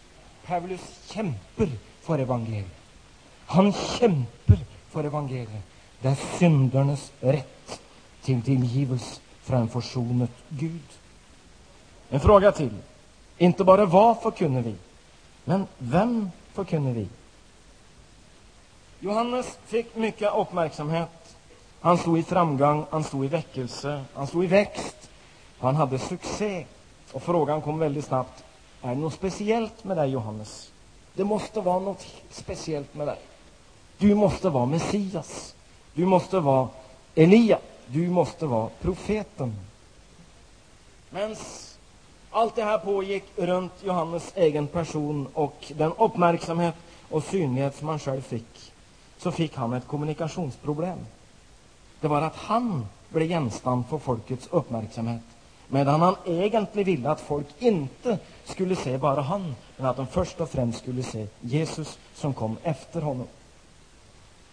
Paulus 0.45 0.99
kämpar 1.11 1.70
för 2.01 2.20
evangeliet. 2.20 2.76
Han 3.45 3.74
kämpar 3.74 4.59
för 4.89 5.03
evangeliet. 5.03 5.64
Det 6.01 6.07
är 6.07 6.18
syndernas 6.39 7.11
rätt 7.20 7.82
till 8.22 8.41
tillgivelse 8.41 9.22
från 9.41 9.61
en 9.61 9.70
försonad 9.70 10.30
Gud. 10.49 10.89
En 12.09 12.20
fråga 12.20 12.51
till. 12.51 12.74
Inte 13.38 13.64
bara 13.64 13.86
vad 13.86 14.22
förkunnar 14.22 14.61
vi, 14.61 14.76
men 15.45 15.68
vem 15.78 16.32
förkunnar 16.53 16.91
vi? 16.91 17.07
Johannes 19.04 19.58
fick 19.66 19.95
mycket 19.95 20.34
uppmärksamhet. 20.36 21.36
Han 21.82 21.97
stod 21.97 22.20
i 22.20 22.24
framgång, 22.24 22.86
han 22.89 23.04
stod 23.04 23.26
i 23.26 23.28
väckelse, 23.28 24.04
han 24.14 24.28
stod 24.28 24.43
i 24.43 24.47
växt. 24.47 25.10
Han 25.60 25.76
hade 25.76 25.99
succé. 25.99 26.66
Och 27.12 27.24
frågan 27.24 27.62
kom 27.62 27.80
väldigt 27.80 28.06
snabbt. 28.06 28.43
Är 28.82 28.89
det 28.89 28.95
något 28.95 29.14
speciellt 29.14 29.84
med 29.84 29.97
dig, 29.97 30.10
Johannes? 30.10 30.72
Det 31.14 31.24
måste 31.24 31.62
vara 31.62 31.80
något 31.80 32.08
speciellt 32.30 32.95
med 32.95 33.08
dig. 33.08 33.20
Du 33.97 34.16
måste 34.16 34.49
vara 34.49 34.66
Messias. 34.66 35.56
Du 35.93 36.06
måste 36.06 36.39
vara 36.39 36.68
Elia. 37.16 37.60
Du 37.88 38.10
måste 38.10 38.45
vara 38.45 38.70
profeten. 38.82 39.56
Men 41.10 41.36
allt 42.32 42.56
det 42.56 42.64
här 42.64 42.78
pågick 42.78 43.24
runt 43.36 43.74
Johannes 43.84 44.32
egen 44.36 44.68
person 44.68 45.28
och 45.34 45.72
den 45.76 45.93
uppmärksamhet 45.93 46.76
och 47.10 47.24
synlighet 47.24 47.76
som 47.76 47.88
han 47.88 47.99
själv 47.99 48.22
fick, 48.22 48.72
så 49.24 49.32
fick 49.32 49.55
han 49.55 49.74
ett 49.74 49.88
kommunikationsproblem. 49.88 50.97
Det 52.01 52.07
var 52.07 52.21
att 52.21 52.36
han 52.36 52.86
blev 53.09 53.28
genstand 53.28 53.84
för 53.89 53.97
folkets 53.97 54.47
uppmärksamhet, 54.51 55.21
medan 55.67 56.01
han 56.01 56.15
egentligen 56.26 56.86
ville 56.86 57.09
att 57.09 57.21
folk 57.21 57.47
inte 57.59 58.17
skulle 58.45 58.76
se 58.76 58.97
bara 58.97 59.21
han, 59.21 59.55
men 59.78 59.86
att 59.86 59.97
de 59.97 60.07
först 60.07 60.41
och 60.41 60.49
främst 60.49 60.80
skulle 60.80 61.03
se 61.03 61.28
Jesus 61.41 61.99
som 62.15 62.34
kom 62.34 62.57
efter 62.63 63.01
honom. 63.01 63.28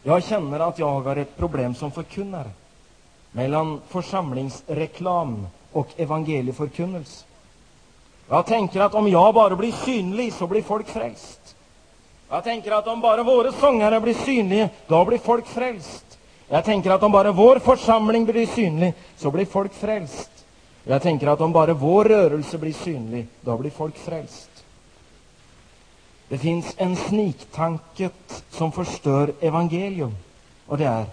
Jag 0.03 0.25
känner 0.25 0.61
att 0.61 0.79
jag 0.79 1.01
har 1.01 1.16
ett 1.16 1.37
problem 1.37 1.75
som 1.75 1.91
förkunnare 1.91 2.51
mellan 3.33 3.81
församlingsreklam 3.89 5.47
och 5.73 5.89
evangelieförkunnelse. 5.97 7.25
Jag 8.29 8.47
tänker 8.47 8.81
att 8.81 8.95
om 8.95 9.09
jag 9.09 9.35
bara 9.35 9.57
blir 9.57 9.73
synlig 9.73 10.33
så 10.33 10.47
blir 10.47 10.62
folk 10.62 10.89
frälst. 10.89 11.39
Jag 12.31 12.45
tänker 12.45 12.72
att 12.72 12.87
om 12.87 13.01
bara 13.01 13.22
våra 13.22 13.53
sångare 13.53 14.01
blir 14.01 14.14
synliga, 14.14 14.68
då 14.87 15.05
blir 15.05 15.18
folk 15.18 15.47
frälst. 15.47 16.18
Jag 16.49 16.64
tänker 16.64 16.91
att 16.91 17.03
om 17.03 17.12
bara 17.12 17.33
vår 17.33 17.59
församling 17.59 18.24
blir 18.24 18.47
synlig, 18.47 18.95
så 19.16 19.31
blir 19.31 19.45
folk 19.45 19.74
frälst. 19.74 20.31
Jag 20.85 21.03
tänker 21.03 21.26
att 21.26 21.41
om 21.41 21.53
bara 21.53 21.72
vår 21.72 22.05
rörelse 22.05 22.59
blir 22.59 22.72
synlig, 22.72 23.26
då 23.41 23.57
blir 23.57 23.70
folk 23.70 23.99
frälst. 23.99 24.51
Det 26.28 26.39
finns 26.39 26.74
en 26.76 26.97
sniktanke 26.97 28.11
som 28.51 28.72
förstör 28.72 29.33
evangelium, 29.41 30.16
och 30.66 30.78
det 30.78 30.85
är 30.85 31.05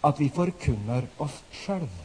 att 0.00 0.20
vi 0.20 0.28
förkunnar 0.28 1.02
oss 1.16 1.42
själva. 1.52 2.04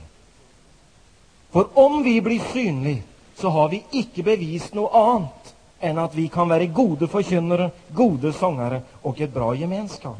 För 1.51 1.67
om 1.73 2.03
vi 2.03 2.21
blir 2.21 2.41
synliga, 2.53 3.01
så 3.35 3.49
har 3.49 3.69
vi 3.69 3.83
icke 3.91 4.23
bevis 4.23 4.73
något 4.73 4.93
annat 4.93 5.52
än 5.83 5.97
att 5.97 6.15
vi 6.15 6.27
kan 6.27 6.49
vara 6.49 6.65
goda 6.65 7.07
förkynnare, 7.07 7.71
goda 7.89 8.33
sångare 8.33 8.81
och 9.01 9.21
ett 9.21 9.33
bra 9.33 9.55
gemenskap. 9.55 10.17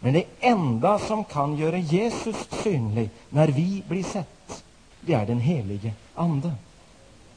Men 0.00 0.12
det 0.12 0.24
enda 0.40 0.98
som 0.98 1.24
kan 1.24 1.56
göra 1.56 1.78
Jesus 1.78 2.36
synlig 2.50 3.10
när 3.28 3.48
vi 3.48 3.82
blir 3.88 4.02
sett, 4.02 4.64
det 5.00 5.14
är 5.14 5.26
den 5.26 5.40
helige 5.40 5.92
Ande. 6.14 6.52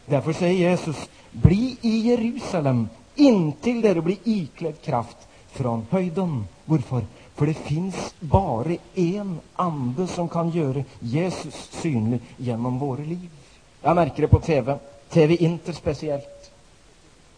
Därför 0.06 0.34
säger 0.34 0.70
Jesus, 0.70 1.10
bli 1.32 1.78
i 1.82 1.98
Jerusalem 2.00 2.90
intill 3.16 3.82
där 3.82 3.96
du 3.96 4.02
blir 4.02 4.18
iklädd 4.24 4.82
kraft 4.82 5.18
från 5.52 5.86
höjden. 5.90 6.46
Varför? 6.66 7.02
För 7.36 7.46
det 7.46 7.54
finns 7.54 8.16
bara 8.20 8.76
en 8.96 9.40
ande 9.56 10.08
som 10.08 10.30
kan 10.30 10.50
göra 10.50 10.84
Jesus 11.00 11.70
synlig 11.72 12.20
genom 12.38 12.80
våra 12.80 13.04
liv. 13.04 13.30
Jag 13.82 13.96
märker 13.96 14.22
det 14.22 14.28
på 14.28 14.40
TV, 14.40 14.78
TV 15.10 15.36
Inter 15.36 15.74
speciellt. 15.74 16.35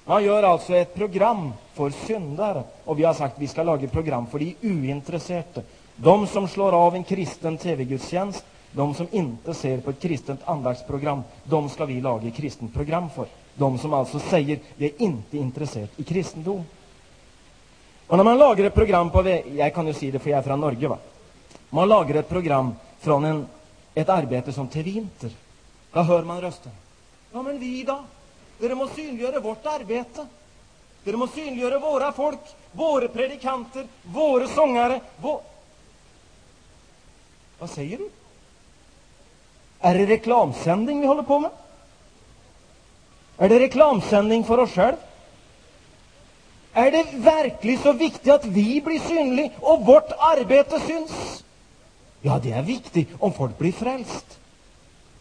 Man 0.07 0.23
gör 0.23 0.43
alltså 0.43 0.75
ett 0.75 0.95
program 0.95 1.53
för 1.73 1.89
syndare. 1.89 2.63
Och 2.85 2.99
vi 2.99 3.03
har 3.03 3.13
sagt 3.13 3.35
att 3.35 3.41
vi 3.41 3.47
ska 3.47 3.63
laga 3.63 3.87
program 3.87 4.27
för 4.27 4.39
de 4.39 4.55
ointresserade. 4.63 5.63
De 5.95 6.27
som 6.27 6.47
slår 6.47 6.71
av 6.71 6.95
en 6.95 7.03
kristen 7.03 7.57
TV-gudstjänst, 7.57 8.45
de 8.71 8.93
som 8.93 9.07
inte 9.11 9.53
ser 9.53 9.81
på 9.81 9.89
ett 9.89 9.99
kristent 9.99 10.39
andaktsprogram, 10.45 11.23
de 11.43 11.69
ska 11.69 11.85
vi 11.85 12.01
laga 12.01 12.31
kristent 12.31 12.73
program 12.73 13.09
för. 13.09 13.25
De 13.55 13.77
som 13.77 13.93
alltså 13.93 14.19
säger, 14.19 14.59
vi 14.75 14.85
är 14.85 15.01
inte 15.01 15.37
intresserade 15.37 15.89
i 15.97 16.03
kristendom. 16.03 16.63
Och 18.07 18.17
när 18.17 18.23
man 18.23 18.37
lagar 18.37 18.65
ett 18.65 18.75
program 18.75 19.09
på, 19.09 19.41
jag 19.55 19.73
kan 19.73 19.87
ju 19.87 19.93
säga 19.93 20.11
det 20.11 20.19
för 20.19 20.29
jag 20.29 20.39
är 20.39 20.43
från 20.43 20.59
Norge 20.59 20.87
va. 20.87 20.97
Man 21.69 21.89
lagar 21.89 22.15
ett 22.15 22.29
program 22.29 22.75
från 22.99 23.25
en, 23.25 23.47
ett 23.93 24.09
arbete 24.09 24.53
som 24.53 24.67
till 24.67 24.83
vinter. 24.83 25.31
Då 25.91 26.01
hör 26.01 26.23
man 26.23 26.41
rösten. 26.41 26.71
Ja, 27.31 27.41
men 27.41 27.59
vi 27.59 27.83
då? 27.83 28.03
Dere 28.59 28.75
må 28.75 28.87
synliggöra 28.87 29.39
vårt 29.39 29.65
arbete. 29.65 30.27
Dere 31.03 31.17
må 31.17 31.27
synliggöra 31.27 31.79
våra 31.79 32.11
folk, 32.11 32.39
våra 32.71 33.07
predikanter, 33.07 33.87
våra 34.03 34.47
sångare. 34.47 35.01
Vår... 35.17 35.41
Vad 37.59 37.69
säger 37.69 37.97
du? 37.97 38.09
Är 39.79 39.97
det 39.97 40.05
reklamsändning 40.05 41.01
vi 41.01 41.07
håller 41.07 41.23
på 41.23 41.39
med? 41.39 41.51
Är 43.37 43.49
det 43.49 43.59
reklamsändning 43.59 44.43
för 44.43 44.57
oss 44.57 44.71
själva? 44.71 44.97
Är 46.73 46.91
det 46.91 47.05
verkligen 47.13 47.81
så 47.81 47.93
viktigt 47.93 48.33
att 48.33 48.45
vi 48.45 48.81
blir 48.81 48.99
synliga 48.99 49.49
och 49.59 49.85
vårt 49.85 50.11
arbete 50.17 50.79
syns? 50.79 51.43
Ja, 52.21 52.39
det 52.43 52.51
är 52.51 52.61
viktigt 52.61 53.09
om 53.19 53.33
folk 53.33 53.57
blir 53.57 53.71
frälst. 53.71 54.39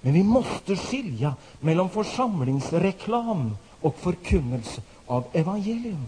Men 0.06 0.14
vi 0.14 0.22
måste 0.22 0.76
skilja 0.76 1.34
mellan 1.60 1.88
församlingsreklam 1.88 3.56
och 3.80 3.96
förkunnelse 3.98 4.82
av 5.06 5.24
evangelium. 5.32 6.06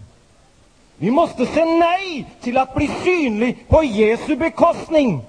Vi 0.97 1.11
måste 1.11 1.47
säga 1.47 1.65
nej 1.65 2.27
till 2.41 2.59
att 2.59 2.75
bli 2.75 2.91
synlig 3.05 3.69
på 3.69 3.83
Jesu 3.83 4.37
bekostning. 4.37 5.21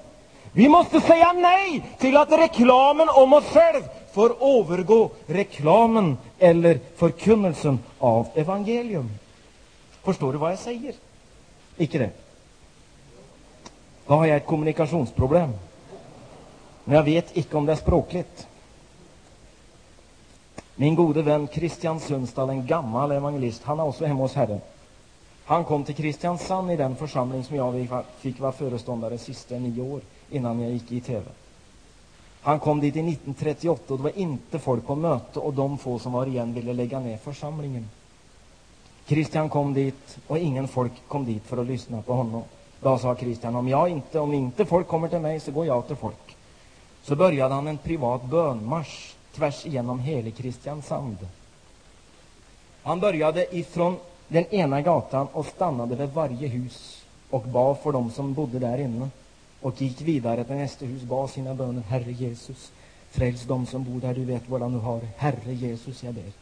Vi 0.52 0.68
måste 0.68 1.00
säga 1.00 1.32
nej 1.32 1.84
till 1.98 2.16
att 2.16 2.32
reklamen 2.32 3.08
om 3.08 3.32
oss 3.32 3.44
själva 3.44 3.88
får 4.12 4.58
övergå 4.58 5.10
reklamen 5.26 6.18
eller 6.38 6.80
förkunnelsen 6.96 7.78
av 7.98 8.26
evangelium. 8.34 9.10
Förstår 10.02 10.32
du 10.32 10.38
vad 10.38 10.52
jag 10.52 10.58
säger? 10.58 10.94
Icke 11.76 11.98
det? 11.98 12.10
Då 14.06 14.14
har 14.14 14.26
jag 14.26 14.36
ett 14.36 14.46
kommunikationsproblem. 14.46 15.50
Men 16.84 16.96
jag 16.96 17.02
vet 17.02 17.36
icke 17.36 17.56
om 17.56 17.66
det 17.66 17.72
är 17.72 17.76
språkligt. 17.76 18.46
Min 20.80 20.94
gode 20.94 21.22
vän 21.22 21.48
Christian 21.52 22.00
Sundstall, 22.00 22.50
en 22.50 22.66
gammal 22.66 23.12
evangelist, 23.12 23.62
han 23.64 23.80
är 23.80 23.84
också 23.84 24.04
hemma 24.04 24.20
hos 24.20 24.34
Herren. 24.34 24.60
Han 25.44 25.64
kom 25.64 25.84
till 25.84 25.94
Kristiansand 25.94 26.70
i 26.70 26.76
den 26.76 26.96
församling 26.96 27.44
som 27.44 27.56
jag 27.56 27.88
fick 28.18 28.40
vara 28.40 28.52
föreståndare 28.52 29.18
sista 29.18 29.54
nio 29.54 29.82
år 29.82 30.00
innan 30.30 30.60
jag 30.60 30.72
gick 30.72 30.92
i 30.92 31.00
TV. 31.00 31.22
Han 32.40 32.58
kom 32.60 32.80
dit 32.80 32.96
i 32.96 33.00
1938 33.00 33.82
och 33.92 33.98
det 33.98 34.02
var 34.02 34.18
inte 34.18 34.58
folk 34.58 34.86
på 34.86 34.94
möte 34.94 35.38
och 35.38 35.54
de 35.54 35.78
få 35.78 35.98
som 35.98 36.12
var 36.12 36.26
igen 36.26 36.54
ville 36.54 36.72
lägga 36.72 37.00
ner 37.00 37.16
församlingen. 37.16 37.88
Christian 39.06 39.48
kom 39.48 39.74
dit 39.74 40.18
och 40.26 40.38
ingen 40.38 40.68
folk 40.68 40.92
kom 41.08 41.24
dit 41.24 41.42
för 41.46 41.56
att 41.56 41.66
lyssna 41.66 42.02
på 42.02 42.12
honom. 42.12 42.42
Då 42.80 42.98
sa 42.98 43.16
Christian, 43.16 43.56
om, 43.56 43.68
jag 43.68 43.88
inte, 43.88 44.18
om 44.18 44.34
inte 44.34 44.64
folk 44.64 44.88
kommer 44.88 45.08
till 45.08 45.20
mig 45.20 45.40
så 45.40 45.52
går 45.52 45.66
jag 45.66 45.86
till 45.86 45.96
folk. 45.96 46.36
Så 47.02 47.16
började 47.16 47.54
han 47.54 47.66
en 47.66 47.78
privat 47.78 48.24
bönmarsch 48.24 49.14
tvärs 49.34 49.66
igenom 49.66 50.00
hela 50.00 50.30
Kristiansand. 50.30 51.16
Han 52.82 53.00
började 53.00 53.56
ifrån 53.56 53.96
den 54.28 54.44
ena 54.44 54.80
gatan 54.80 55.26
och 55.32 55.46
stannade 55.46 55.96
vid 55.96 56.08
varje 56.08 56.48
hus 56.48 57.04
och 57.30 57.42
bad 57.42 57.78
för 57.78 57.92
dem 57.92 58.10
som 58.10 58.34
bodde 58.34 58.58
där 58.58 58.78
inne 58.78 59.08
och 59.60 59.82
gick 59.82 60.00
vidare 60.00 60.44
till 60.44 60.56
nästa 60.56 60.86
hus, 60.86 61.02
bad 61.02 61.30
sina 61.30 61.54
böner. 61.54 61.82
Herre 61.82 62.12
Jesus, 62.12 62.72
Fräls 63.10 63.42
dem 63.42 63.66
som 63.66 63.84
bor 63.84 64.00
där, 64.00 64.14
du 64.14 64.24
vet 64.24 64.48
vad 64.48 64.72
du 64.72 64.78
har. 64.78 65.00
Herre 65.16 65.54
Jesus, 65.54 66.02
jag 66.02 66.14
ber. 66.14 66.32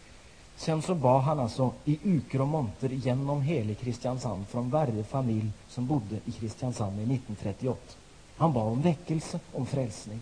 Sen 0.57 0.83
så 0.83 0.95
bad 0.95 1.23
han 1.23 1.41
alltså 1.41 1.73
i 1.85 1.99
uker 2.05 2.41
och 2.41 2.49
monter 2.49 2.89
genom 2.89 3.43
hela 3.43 3.75
Kristiansand 3.75 4.49
från 4.49 4.71
varje 4.71 5.05
familj 5.05 5.51
som 5.69 5.87
bodde 5.87 6.17
i 6.25 6.33
Kristiansand 6.33 6.99
i 6.99 7.03
1938. 7.03 7.81
Han 8.37 8.53
bad 8.53 8.67
om 8.67 8.83
väckelse, 8.83 9.41
om 9.53 9.67
frälsning. 9.67 10.21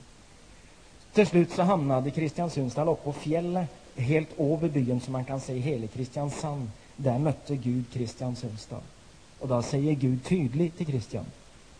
Till 1.17 1.27
slut 1.27 1.53
så 1.53 1.63
hamnade 1.63 2.11
Kristiansunds 2.11 2.79
uppe 2.79 2.95
på 3.05 3.13
fjället, 3.13 3.69
helt 3.97 4.41
över 4.41 4.69
byn 4.69 5.01
som 5.01 5.13
man 5.13 5.25
kan 5.25 5.41
se 5.41 5.59
hela 5.59 5.87
Kristiansand. 5.87 6.71
Där 6.97 7.19
mötte 7.19 7.57
Gud 7.57 7.85
Kristiansundsdal. 7.93 8.81
Och 9.39 9.49
då 9.49 9.63
säger 9.63 9.93
Gud 9.95 10.25
tydligt 10.25 10.77
till 10.77 10.87
Kristian. 10.87 11.25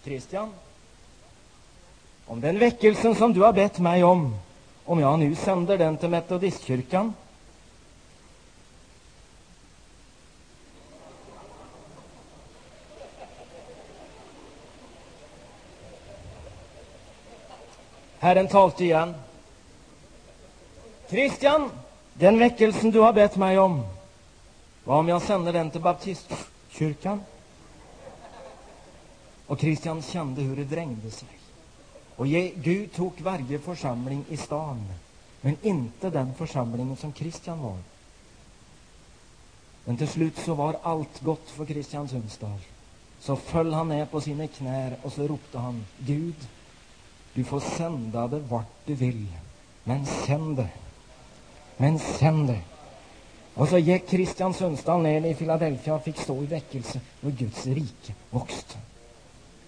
Kristian, 0.05 0.53
om 2.27 2.41
den 2.41 2.59
väckelsen 2.59 3.15
som 3.15 3.33
du 3.33 3.41
har 3.41 3.53
bett 3.53 3.79
mig 3.79 4.05
om, 4.05 4.37
om 4.85 5.01
jag 5.01 5.19
nu 5.19 5.35
sänder 5.35 5.79
den 5.79 5.97
till 5.97 6.09
metodistkyrkan, 6.09 7.13
Herren 18.19 18.49
talte 18.49 18.85
igen. 18.85 19.15
Kristian, 21.11 21.71
den 22.15 22.39
väckelsen 22.39 22.91
du 22.91 23.01
har 23.01 23.13
bett 23.13 23.37
mig 23.37 23.59
om, 23.59 23.87
vad 24.85 24.99
om 24.99 25.09
jag 25.09 25.23
sänder 25.23 25.53
den 25.53 25.71
till 25.71 25.81
baptistkyrkan? 25.81 27.21
Och 29.47 29.59
Kristian 29.59 30.03
kände 30.03 30.43
hur 30.43 30.57
det 30.57 30.65
drängde 30.65 31.11
sig. 31.11 31.29
Och 32.17 32.27
Gud 32.55 32.93
tog 32.93 33.21
varje 33.21 33.59
församling 33.59 34.25
i 34.29 34.37
stan, 34.37 34.87
men 35.41 35.57
inte 35.63 36.11
den 36.11 36.35
församlingen 36.35 36.97
som 36.97 37.13
Kristian 37.13 37.63
var. 37.63 37.79
Men 39.85 39.97
till 39.97 40.09
slut 40.09 40.39
så 40.39 40.55
var 40.55 40.77
allt 40.83 41.21
gott 41.21 41.51
för 41.51 41.67
Kristian 41.67 42.09
Sundsdal. 42.09 42.59
Så 43.21 43.37
föll 43.37 43.73
han 43.73 43.89
ner 43.89 44.07
på 44.07 44.21
sina 44.21 44.47
knän 44.47 44.95
och 45.03 45.13
så 45.13 45.27
ropte 45.27 45.59
han 45.59 45.87
Gud, 45.99 46.49
du 47.35 47.45
får 47.45 47.61
sända 47.61 48.29
det 48.29 48.41
vart 48.41 48.87
du 48.87 48.95
vill, 48.95 49.27
men 49.85 50.07
sänd 50.07 50.57
det. 50.57 50.69
Men 51.77 51.99
sänd 51.99 52.49
det. 52.49 52.61
Och 53.55 53.69
så 53.69 53.79
gick 53.79 54.09
Kristian 54.09 54.55
Sundsdal 54.55 55.03
ner 55.03 55.27
i 55.27 55.35
Philadelphia 55.35 55.95
och 55.95 56.05
fick 56.05 56.19
stå 56.19 56.43
i 56.43 56.47
väckelse 56.47 57.01
och 57.23 57.33
Guds 57.33 57.67
rike 57.67 58.15
växte. 58.31 58.79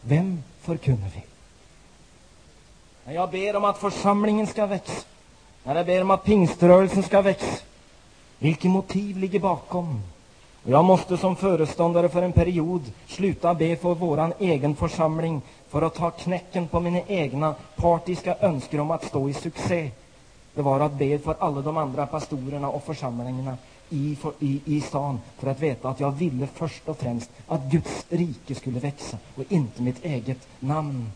Vem 0.01 0.43
förkunnar 0.61 1.11
vi? 1.15 1.23
När 3.05 3.15
jag 3.15 3.31
ber 3.31 3.57
om 3.57 3.65
att 3.65 3.79
församlingen 3.79 4.47
ska 4.47 4.67
växa, 4.67 5.07
när 5.65 5.77
jag 5.77 5.87
ber 5.87 6.03
om 6.03 6.11
att 6.11 6.25
pingströrelsen 6.25 7.03
ska 7.03 7.23
växa, 7.23 7.65
vilket 8.39 8.71
motiv 8.71 9.17
ligger 9.17 9.41
bakom? 9.41 10.03
Och 10.65 10.71
jag 10.71 10.85
måste 10.85 11.17
som 11.17 11.37
föreståndare 11.37 12.09
för 12.09 12.23
en 12.23 12.33
period 12.33 12.83
sluta 13.07 13.55
be 13.55 13.77
för 13.77 13.95
våran 13.95 14.33
egen 14.39 14.77
församling 14.77 15.43
för 15.69 15.83
att 15.83 15.95
ta 15.95 16.11
knäcken 16.11 16.69
på 16.69 16.81
mina 16.81 17.01
egna 17.07 17.55
partiska 17.77 18.37
önskar 18.41 18.79
om 18.79 18.91
att 18.91 19.05
stå 19.05 19.29
i 19.29 19.35
succé. 19.35 19.91
Det 20.59 20.63
var 20.63 20.81
att 20.81 20.99
be 20.99 21.19
för 21.19 21.37
alla 21.39 21.61
de 21.61 21.77
andra 21.77 22.07
pastorerna 22.07 22.69
och 22.69 22.85
församlingarna 22.85 23.57
i, 23.91 24.17
i, 24.39 24.61
i 24.65 24.81
stan 24.81 25.21
för 25.39 25.51
att 25.51 25.61
veta 25.61 25.89
att 25.89 26.01
jag 26.01 26.11
ville 26.11 26.47
först 26.47 26.89
och 26.89 26.99
främst 26.99 27.31
att 27.47 27.65
Guds 27.71 28.07
rike 28.09 28.55
skulle 28.55 28.81
växa 28.81 29.19
och 29.35 29.45
inte 29.49 29.83
mitt 29.83 30.05
eget 30.05 30.49
namn. 30.61 31.13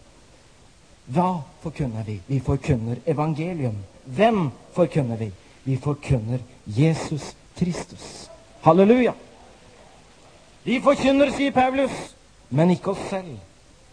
Vad 1.06 1.40
förkunnar 1.60 2.02
vi? 2.04 2.20
Vi 2.26 2.40
förkunnar 2.40 2.96
evangelium. 3.04 3.82
Vem 4.04 4.50
förkunnar 4.72 5.16
vi? 5.16 5.32
Vi 5.62 5.76
förkunnar 5.76 6.38
Jesus 6.64 7.36
Kristus. 7.54 8.30
Halleluja! 8.60 9.14
Vi 10.62 10.80
förkunnar, 10.80 11.30
säger 11.30 11.52
Paulus, 11.52 12.14
men 12.48 12.70
icke 12.70 12.90
oss 12.90 12.98
själva. 13.10 13.38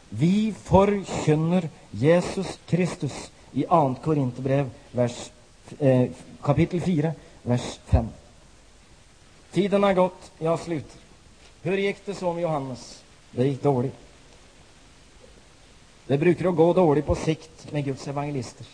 Vi 0.10 0.54
förkunnar 0.64 1.70
Jesus 1.91 2.60
Kristus 2.66 3.32
i 3.54 3.64
2 3.64 3.95
Korinthierbrev, 4.04 4.70
vers, 4.91 5.32
eh, 5.80 6.09
kapitel 6.41 6.82
4, 6.82 7.11
vers 7.43 7.80
5. 7.86 8.07
Tiden 9.51 9.84
har 9.84 9.93
gått, 9.93 10.32
jag 10.39 10.59
slutar. 10.59 11.01
Hur 11.61 11.78
gick 11.78 12.05
det 12.05 12.13
så 12.13 12.34
med 12.34 12.43
Johannes? 12.43 13.03
Det 13.32 13.47
gick 13.47 13.63
dåligt. 13.63 13.95
Det 16.07 16.17
brukar 16.17 16.49
att 16.49 16.55
gå 16.55 16.74
dåligt 16.74 17.05
på 17.05 17.15
sikt 17.15 17.72
med 17.72 17.86
Guds 17.86 18.07
evangelister. 18.07 18.65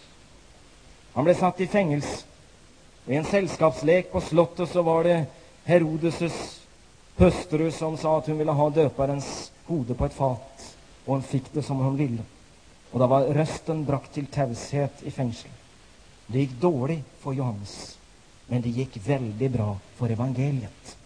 Han 1.13 1.23
blev 1.23 1.33
satt 1.33 1.61
i 1.61 1.67
fängelse. 1.67 2.25
I 3.07 3.15
en 3.15 3.25
sällskapslek 3.25 4.11
på 4.11 4.21
slottet 4.21 4.69
så 4.69 4.81
var 4.81 5.03
det 5.03 5.25
Herodes 5.63 6.61
hustru 7.15 7.71
som 7.71 7.97
sa 7.97 8.17
att 8.17 8.27
hon 8.27 8.37
ville 8.37 8.51
ha 8.51 8.69
döparens 8.69 9.51
hode 9.65 9.93
på 9.93 10.05
ett 10.05 10.13
fat. 10.13 10.75
Och 11.05 11.13
hon 11.13 11.23
fick 11.23 11.53
det 11.53 11.63
som 11.63 11.77
hon 11.77 11.97
ville. 11.97 12.21
Och 12.91 12.99
då 12.99 13.07
var 13.07 13.21
rösten 13.21 13.85
brakt 13.85 14.13
till 14.13 14.25
tävshet 14.25 15.03
i 15.03 15.11
fängelset. 15.11 15.51
Det 16.28 16.39
gick 16.39 16.51
dåligt 16.51 17.05
för 17.19 17.34
Johannes. 17.34 17.97
Men 18.47 18.61
det 18.61 18.69
gick 18.69 19.07
väldigt 19.07 19.51
bra 19.51 19.78
för 19.95 20.09
evangeliet. 20.09 20.97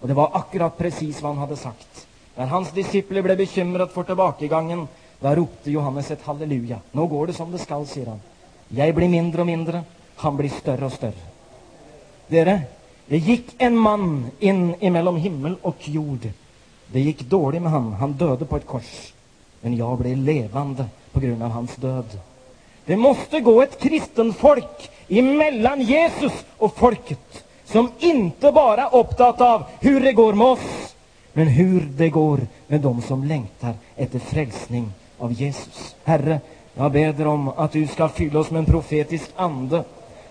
Och 0.00 0.08
det 0.08 0.14
var 0.14 0.30
akkurat 0.32 0.78
precis 0.78 1.22
vad 1.22 1.32
han 1.32 1.40
hade 1.40 1.56
sagt. 1.56 2.06
När 2.36 2.46
hans 2.46 2.72
discipler 2.72 3.22
blev 3.22 3.36
bekymrade 3.36 3.92
för 3.92 4.02
tillbakagången, 4.02 4.88
då 5.20 5.34
ropte 5.34 5.70
Johannes 5.70 6.10
ett 6.10 6.22
halleluja. 6.22 6.78
Nu 6.92 7.06
går 7.06 7.26
det 7.26 7.32
som 7.32 7.52
det 7.52 7.58
skall, 7.58 7.86
säger 7.86 8.06
han. 8.06 8.20
Jag 8.68 8.94
blir 8.94 9.08
mindre 9.08 9.40
och 9.40 9.46
mindre, 9.46 9.82
han 10.16 10.36
blir 10.36 10.48
större 10.48 10.84
och 10.84 10.92
större. 10.92 11.22
Dere, 12.28 12.62
det 13.06 13.18
gick 13.18 13.54
en 13.58 13.76
man 13.76 14.26
in 14.38 14.74
emellan 14.80 15.16
himmel 15.16 15.56
och 15.62 15.88
jord. 15.88 16.28
Det 16.92 17.00
gick 17.00 17.20
dåligt 17.20 17.62
med 17.62 17.72
han. 17.72 17.92
Han 17.92 18.12
döde 18.12 18.44
på 18.44 18.56
ett 18.56 18.66
kors. 18.66 19.12
Men 19.60 19.76
jag 19.76 19.98
blev 19.98 20.16
levande 20.16 20.86
på 21.12 21.20
grund 21.20 21.42
av 21.42 21.50
hans 21.50 21.76
död. 21.76 22.18
Det 22.86 22.96
måste 22.96 23.40
gå 23.40 23.62
ett 23.62 23.80
kristen 23.80 24.32
folk 24.32 24.90
emellan 25.08 25.80
Jesus 25.80 26.44
och 26.56 26.76
folket 26.76 27.44
som 27.64 27.90
inte 27.98 28.52
bara 28.52 28.88
upptatt 28.88 29.40
av 29.40 29.64
hur 29.80 30.00
det 30.00 30.12
går 30.12 30.32
med 30.32 30.46
oss, 30.46 30.94
men 31.32 31.46
hur 31.46 31.80
det 31.80 32.08
går 32.08 32.40
med 32.66 32.80
dem 32.80 33.02
som 33.02 33.24
längtar 33.24 33.74
efter 33.96 34.18
frälsning 34.18 34.92
av 35.18 35.32
Jesus. 35.32 35.96
Herre, 36.04 36.40
jag 36.74 36.92
ber 36.92 37.26
om 37.26 37.48
att 37.48 37.72
du 37.72 37.86
ska 37.86 38.08
fylla 38.08 38.38
oss 38.38 38.50
med 38.50 38.58
en 38.58 38.64
profetisk 38.64 39.30
ande 39.36 39.84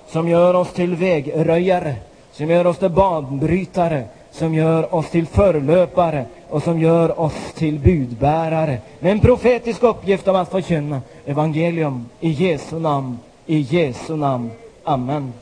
som 0.07 0.29
gör 0.29 0.53
oss 0.53 0.73
till 0.73 0.95
vägröjare, 0.95 1.95
som 2.34 2.49
gör 2.49 2.67
oss 2.67 2.77
till 2.77 2.89
banbrytare, 2.89 4.05
som 4.31 4.53
gör 4.53 4.95
oss 4.95 5.09
till 5.09 5.27
förlöpare 5.27 6.25
och 6.49 6.63
som 6.63 6.79
gör 6.79 7.19
oss 7.19 7.53
till 7.55 7.79
budbärare 7.79 8.77
med 8.99 9.11
en 9.11 9.19
profetisk 9.19 9.84
uppgift 9.84 10.27
om 10.27 10.36
att 10.36 10.51
förkynna 10.51 11.01
evangelium 11.25 12.09
i 12.19 12.29
Jesu 12.29 12.79
namn, 12.79 13.19
i 13.45 13.59
Jesu 13.59 14.15
namn. 14.15 14.51
Amen. 14.84 15.34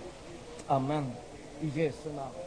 Amen. 0.68 1.12
I 1.62 1.66
Jesu 1.66 2.10
namn. 2.16 2.41